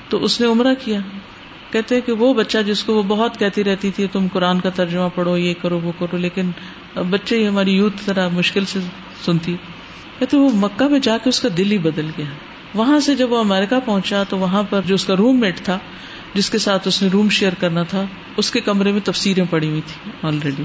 [0.09, 0.99] تو اس نے عمرہ کیا۔
[1.71, 5.07] کہتے کہ وہ بچہ جس کو وہ بہت کہتی رہتی تھی، تم قرآن کا ترجمہ
[5.15, 6.51] پڑھو، یہ کرو، وہ کرو، لیکن
[7.09, 8.79] بچے ہی ہماری یوتھ ذرا مشکل سے
[9.25, 9.55] سنتی۔
[10.19, 12.25] کہتے وہ مکہ میں جا کے اس کا دل ہی بدل گیا۔
[12.73, 15.79] وہاں سے جب وہ امیرکا پہنچا تو وہاں پر جو اس کا روم میٹ تھا،
[16.33, 18.05] جس کے ساتھ اس نے روم شیئر کرنا تھا،
[18.37, 20.63] اس کے کمرے میں تفسیریں پڑی ہوئی تھی آلریڈی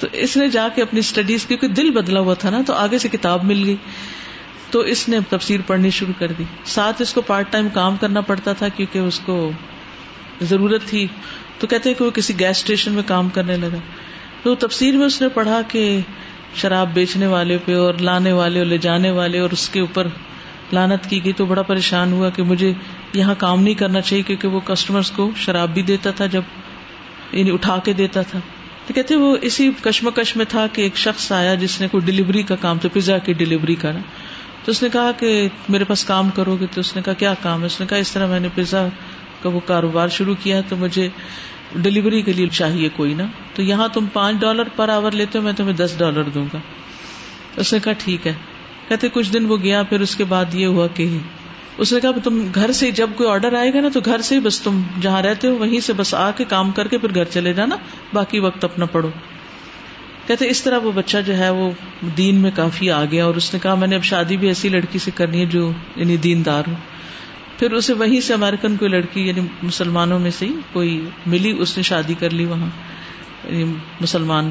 [0.00, 2.98] تو اس نے جا کے اپنی اسٹڈیز کیونکہ دل بدلا ہوا تھا نا، تو آگے
[2.98, 3.76] سے کتاب مل گئی۔
[4.70, 8.20] تو اس نے تفسیر پڑھنی شروع کر دی۔ ساتھ اس کو پارٹ ٹائم کام کرنا
[8.20, 9.50] پڑتا تھا کیونکہ اس کو
[10.42, 11.06] ضرورت تھی۔
[11.58, 13.78] تو کہتے کہ وہ کسی گیس اسٹیشن میں کام کرنے لگا۔
[14.42, 16.00] تو تفسیر میں اس نے پڑھا کہ
[16.54, 20.06] شراب بیچنے والے پہ اور لانے والے اور لے جانے والے اور اس کے اوپر
[20.72, 22.72] لانت کی گئی تو بڑا پریشان ہوا کہ مجھے
[23.12, 26.42] یہاں کام نہیں کرنا چاہیے کیونکہ وہ کسٹمرز کو شراب بھی دیتا تھا جب
[27.32, 28.38] یعنی اٹھا کے دیتا تھا۔
[28.86, 32.42] تو کہتے وہ اسی کشمکش میں تھا کہ ایک شخص آیا جس نے کوئی ڈلیوری
[32.42, 33.98] کا کام، تو پیزا کی ڈلیوری کرا۔
[34.66, 37.34] تو اس نے کہا کہ میرے پاس کام کرو گے تو اس نے کہا، کیا
[37.42, 38.86] کام ہے؟ اس نے کہا، اس طرح میں نے پیزا
[39.42, 41.08] کا وہ کاروبار شروع کیا تو مجھے
[41.76, 45.44] ڈلیوری کے لیے چاہیے کوئی نا۔ تو یہاں تم پانچ ڈالر پر آور لیتے ہو،
[45.44, 46.58] میں تمہیں دس ڈالر دوں گا۔
[47.56, 48.32] اس نے کہا، ٹھیک ہے۔
[48.88, 51.18] کہتے، کچھ دن وہ گیا، پھر اس کے بعد یہ ہوا کہ
[51.78, 54.34] اس نے کہا، تم گھر سے جب کوئی آرڈر آئے گا نا، تو گھر سے
[54.34, 57.14] ہی بس تم جہاں رہتے ہو، وہیں سے بس آ کے کام کر کے پھر
[57.14, 57.76] گھر چلے جانا،
[58.12, 59.10] باقی وقت اپنا پڑھو۔
[60.26, 61.70] کہتے اس طرح وہ بچہ جو ہے وہ
[62.16, 64.68] دین میں کافی آ گیا اور اس نے کہا میں نے اب شادی بھی ایسی
[64.68, 66.72] لڑکی سے کرنی ہے جو یعنی دیندار ہو۔
[67.58, 71.76] پھر اسے وہیں سے امیرکن کوئی لڑکی یعنی مسلمانوں میں سے ہی کوئی ملی، اس
[71.76, 72.66] نے شادی کر لی وہاں
[73.44, 73.64] یعنی
[74.00, 74.50] مسلمان۔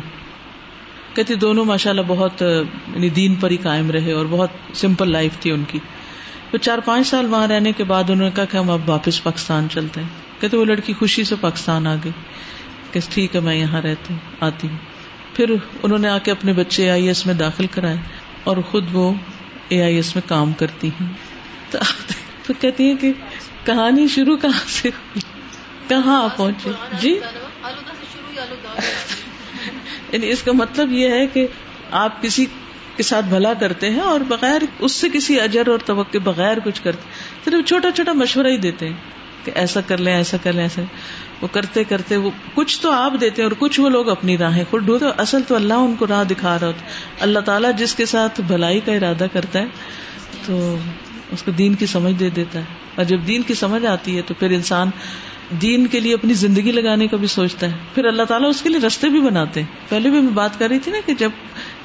[1.14, 5.32] کہتی دونوں ماشاء اللہ بہت یعنی دین پر ہی قائم رہے اور بہت سمپل لائف
[5.40, 5.80] تھی ان کی۔
[6.52, 9.24] تو چار پانچ سال وہاں رہنے کے بعد انہوں نے کہا کہ ہم اب واپس
[9.24, 12.12] پاکستان چلتے ہیں۔ کہتے وہ لڑکی خوشی سے پاکستان آ گئی۔
[12.92, 14.95] کہ ٹھیک ہے میں یہاں رہتی ہوں، آتی ہوں۔
[15.36, 17.98] پھر انہوں نے آ کے اپنے بچے اے آئی ایس میں داخل کرائے
[18.44, 19.14] اور خود وہ
[19.70, 21.14] اے آئی ایس میں کام کرتی ہیں۔
[22.46, 23.14] تو کہتی ہیں کہ
[23.66, 24.90] کہانی شروع کہاں سے
[25.88, 26.70] کہاں آپ پہنچے؟
[27.00, 27.20] جی؟
[30.12, 31.48] یعنی اس کا مطلب یہ ہے کہ
[31.92, 32.46] آپ کسی
[32.96, 36.82] کے ساتھ بھلا کرتے ہیں اور بغیر اس سے کسی اجر اور توقع بغیر کچھ
[36.84, 37.10] کرتے
[37.46, 38.96] صرف چھوٹا چھوٹا مشورہ ہی دیتے ہیں۔
[39.46, 40.82] کہ ایسا کر لیں، ایسا کر لیں، ایسا
[41.42, 44.64] وہ کرتے کرتے وہ کچھ تو آپ دیتے ہیں اور کچھ وہ لوگ اپنی راہیں
[44.70, 46.86] خود ڈھوتے اصل تو اللہ ان کو راہ دکھا رہا ہوتا
[47.20, 49.66] اللہ تعالیٰ جس کے ساتھ بھلائی کا ارادہ کرتا ہے،
[50.46, 50.78] تو
[51.32, 52.64] اس کو دین کی سمجھ دے دیتا ہے۔
[52.96, 54.90] اور جب دین کی سمجھ آتی ہے، تو پھر انسان
[55.62, 58.70] دین کے لیے اپنی زندگی لگانے کا بھی سوچتا ہے۔ پھر اللہ تعالیٰ اس کے
[58.70, 61.30] لیے رستے بھی بناتے ہیں۔ پہلے بھی میں بات کر رہی تھی نا کہ جب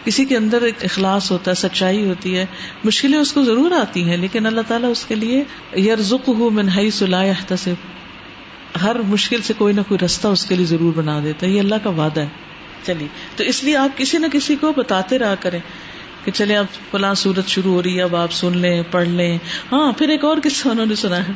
[0.05, 2.46] کسی کے اندر ایک اخلاص ہوتا ہے، سچائی ہوتی ہے،
[2.84, 5.44] مشکلیں اس کو ضرور آتی ہیں، لیکن اللہ تعالیٰ اس کے لیے
[5.78, 8.01] یرزق ہوں منہائی سلاح تصف
[8.82, 11.61] ہر مشکل سے کوئی نہ کوئی رستہ اس کے لیے ضرور بنا دیتا ہے، یہ
[11.61, 12.28] اللہ کا وعدہ ہے۔
[12.86, 15.61] چلیے، تو اس لیے آپ کسی نہ کسی کو بتاتے رہا کریں
[16.24, 19.38] کہ چلے اب فلاں صورت شروع ہو رہی ہے، اب آپ سن لیں، پڑھ لیں۔
[19.72, 21.32] ہاں پھر ایک اور قصہ انہوں نے سنا ہے۔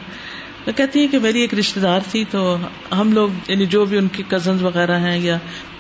[0.67, 2.57] میں کہتی ہیں کہ میری ایک رشتے دار تھی تو
[2.93, 5.39] ہم لوگ یعنی جو بھی ان کی کزنز وغیرہ ہیں یا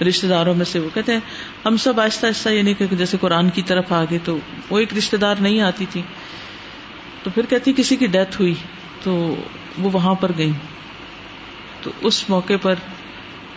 [0.08, 1.20] رشتے داروں میں سے، وہ کہتے ہیں،
[1.64, 4.38] ہم سب آہستہ آہستہ یعنی کہ جیسے قرآن کی طرف آگے، تو
[4.70, 6.02] وہ ایک رشتے دار نہیں آتی تھی۔
[7.22, 8.54] تو پھر کہتی کسی کی ڈیتھ ہوئی،
[9.02, 9.36] تو
[9.78, 10.50] وہ وہاں پر گئی
[11.82, 12.74] تو اس موقع پر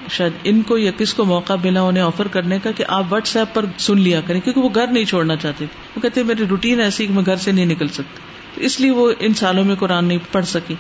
[0.10, 3.38] شاید ان کو یا کس کو موقع ملا انہیں آفر کرنے کا کہ آپ واٹس
[3.38, 6.44] ایپ پر سن لیا کریں، کیونکہ وہ گھر نہیں چھوڑنا چاہتے۔ تھے وہ کہتے میری
[6.50, 8.20] روٹین ایسی کہ میں گھر سے نہیں نکل سکتی۔
[8.56, 10.76] تو اس لیے وہ ان سالوں میں قرآن نہیں پڑھ سکی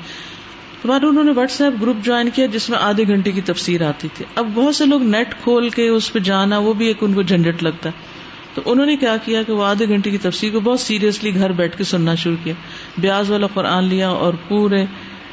[0.82, 4.08] تو انہوں نے واٹس ایپ گروپ جوائن کیا جس میں آدھے گھنٹے کی تفسیر آتی
[4.14, 7.14] تھی۔ اب بہت سے لوگ نیٹ کھول کے اس پہ جانا، وہ بھی ایک ان
[7.14, 8.18] کو جھنجٹ لگتا۔ ہے
[8.54, 11.52] تو انہوں نے کیا کیا کہ وہ آدھے گھنٹے کی تفسیر کو بہت سیریسلی گھر
[11.52, 12.54] بیٹھ کے سننا شروع کیا۔
[12.98, 14.86] بیاز والا قرآن لیا اور پورے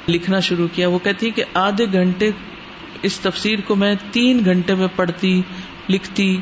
[0.09, 2.31] لکھنا شروع کیا۔ وہ کہتی کہ آدھے گھنٹے
[3.03, 5.43] اس تفسیر کو میں تین گھنٹے میں پڑھتی،
[5.89, 6.37] لکھتی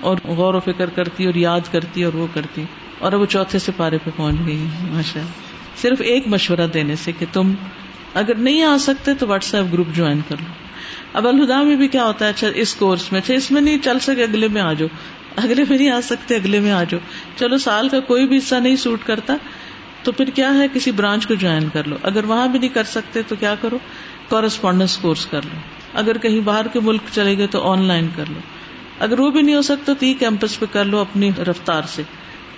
[0.00, 2.64] اور غور و فکر کرتی اور یاد کرتی اور وہ کرتی۔
[2.98, 6.96] اور اب وہ چوتھے سے پارے پہ پہنچ گئی۔ ماشاء اللہ صرف ایک مشورہ دینے
[6.96, 7.54] سے کہ تم
[8.14, 10.52] اگر نہیں آ سکتے تو واٹس ایپ گروپ جوائن کر لو۔
[11.12, 13.78] اب الہدا میں بھی کیا ہوتا ہے؟ اچھا اس کورس میں اچھا اس میں نہیں،
[13.84, 14.88] چل سکے، اگلے میں آ جاؤ
[15.36, 17.00] اگلے میں نہیں آ سکتے، اگلے میں آ جاؤ
[17.36, 19.36] چلو، سال کا کوئی بھی حصہ نہیں سوٹ کرتا،
[20.02, 22.84] تو پھر کیا ہے؟ کسی برانچ کو جوائن کر لو۔ اگر وہاں بھی نہیں کر
[22.84, 23.78] سکتے تو کیا کرو؟
[24.28, 25.58] کورسپونڈینس کورس کر لو۔
[25.94, 28.40] اگر کہیں باہر کے ملک چلے گئے تو آن لائن کر لو۔
[28.98, 32.02] اگر وہ بھی نہیں ہو سکتا تو ای کیمپس پہ کر لو اپنی رفتار سے۔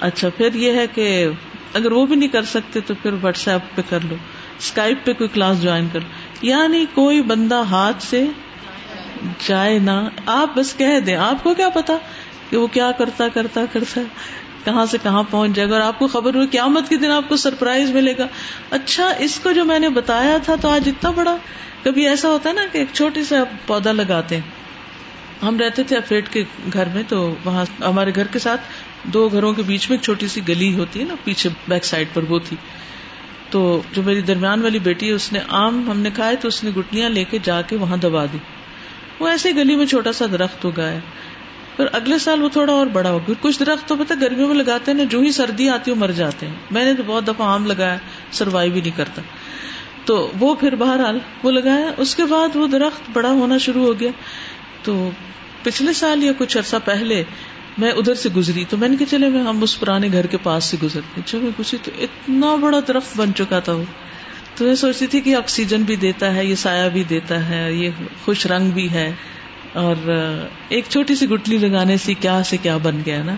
[0.01, 1.29] اچھا پھر یہ ہے کہ
[1.75, 4.14] اگر وہ بھی نہیں کر سکتے تو پھر واٹس ایپ پہ کر لو
[4.59, 6.09] اسکائپ پہ کوئی کلاس جوائن کر لو۔
[6.43, 8.25] یعنی کوئی بندہ ہاتھ سے
[9.47, 11.93] جائے نہ۔ آپ بس کہہ دیں، آپ کو کیا پتا
[12.51, 14.01] کہ وہ کیا کرتا کرتا کرتا،
[14.64, 17.29] کہاں سے کہاں پہنچ جائے۔ گا اور آپ کو خبر ہوئی قیامت کے دن آپ
[17.29, 18.27] کو سرپرائز ملے گا۔
[18.70, 21.37] اچھا اس کو جو میں نے بتایا تھا تو آج اتنا بڑا۔
[21.83, 24.64] کبھی ایسا ہوتا ہے نا کہ ایک چھوٹی سا پودا لگاتے ہیں۔
[25.45, 28.61] ہم رہتے تھے افریٹ کے گھر میں تو وہاں ہمارے گھر کے ساتھ
[29.05, 32.09] دو گھروں کے بیچ میں ایک چھوٹی سی گلی ہوتی ہے نا، پیچھے بیک سائڈ
[32.15, 32.57] پر وہ تھی۔
[33.51, 36.65] تو جو میری درمیان والی بیٹی ہے، اس نے آم ہم نے کھائے تو اس
[36.65, 38.39] نے گٹلیاں لے کے جا کے وہاں دبا دی۔
[39.21, 40.99] وہ ایسے گلی میں چھوٹا سا درخت اگایا
[41.77, 44.57] پھر اگلے سال وہ تھوڑا اور بڑا ہو گیا۔ کچھ درخت تو پتا گرمیوں میں
[44.57, 47.27] لگاتے ہیں نا جو ہی سردی آتی ہے مر جاتے ہیں۔ میں نے تو بہت
[47.27, 47.97] دفعہ آم لگایا
[48.33, 49.23] سروائو بھی نہیں کرتا۔
[50.05, 54.01] تو وہ پھر بہرحال وہ لگایا۔ اس کے بعد وہ درخت بڑا ہونا شروع ہو
[54.01, 54.11] گیا۔
[54.83, 55.11] تو
[55.63, 57.25] پچھلے سال یا کچھ عرصہ پہلے
[57.79, 60.37] میں ادھر سے گزری تو میں نے کہ چلے میں ہم اس پرانے گھر کے
[60.43, 63.85] پاس سے گزرتے جب میں گزری تو اتنا بڑا درخت بن چکا تھا وہ۔
[64.55, 67.91] تو میں سوچتی تھی کہ آکسیجن بھی دیتا ہے، یہ سایہ بھی دیتا ہے، یہ
[68.25, 69.12] خوش رنگ بھی ہے۔
[69.72, 69.95] اور
[70.68, 73.37] ایک چھوٹی سی گٹلی لگانے سے کیا سے کیا بن گیا نا۔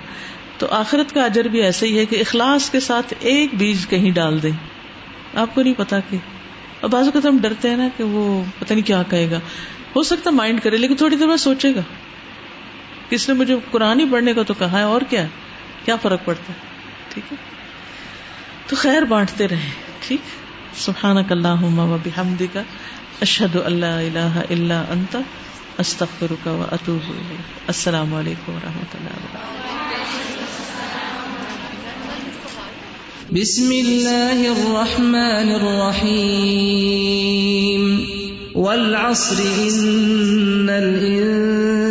[0.59, 4.11] تو آخرت کا اجر بھی ایسا ہی ہے کہ اخلاص کے ساتھ ایک بیج کہیں
[4.11, 4.51] ڈال دیں۔
[5.34, 6.16] آپ کو نہیں پتا کہ
[6.80, 9.37] اور بازو کا تو ہم ڈرتے ہیں نا کہ وہ پتہ نہیں کیا کہے گا۔
[9.97, 11.80] ہو سکتا مائنڈ کرے، لیکن تھوڑی دیر بعد سوچے گا۔
[13.11, 15.28] کس نے مجھے قرآن ہی پڑھنے کا تو کہا ہے، اور کیا ہے؟
[15.84, 16.59] کیا فرق پڑتا؟ ہے
[17.14, 17.36] ٹھیک ہے؟
[18.66, 19.70] تو خیر بانٹتے رہے،
[20.07, 20.20] ٹھیک؟
[20.78, 21.61] سبحان اللہ
[22.04, 22.62] بحمد کا
[23.20, 25.16] اشد اللہ اللہ اللہ انت
[25.78, 27.04] استخر کا و اطوب
[27.66, 29.64] السلام علیکم و رحمۃ اللہ وبرکاتہ۔
[33.32, 36.22] بسم اللہ الرحمن الرحیم۔
[38.54, 41.86] والعصر، ان الانسان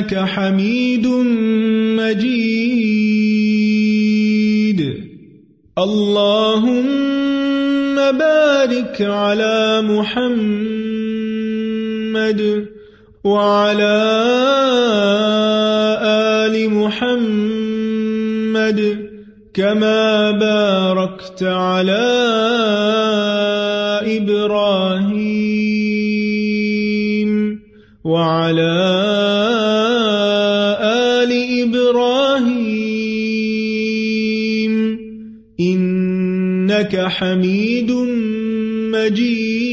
[0.00, 1.06] إنك حميد
[2.00, 2.40] مجيد.
[5.78, 6.86] اللهم
[8.18, 10.40] بارك على محمد
[13.24, 14.00] وعلى
[16.44, 18.00] آل محمد
[19.54, 22.06] كما باركت على
[24.16, 24.69] إبراهيم
[36.80, 37.90] إنك حميد
[38.92, 39.69] مجيد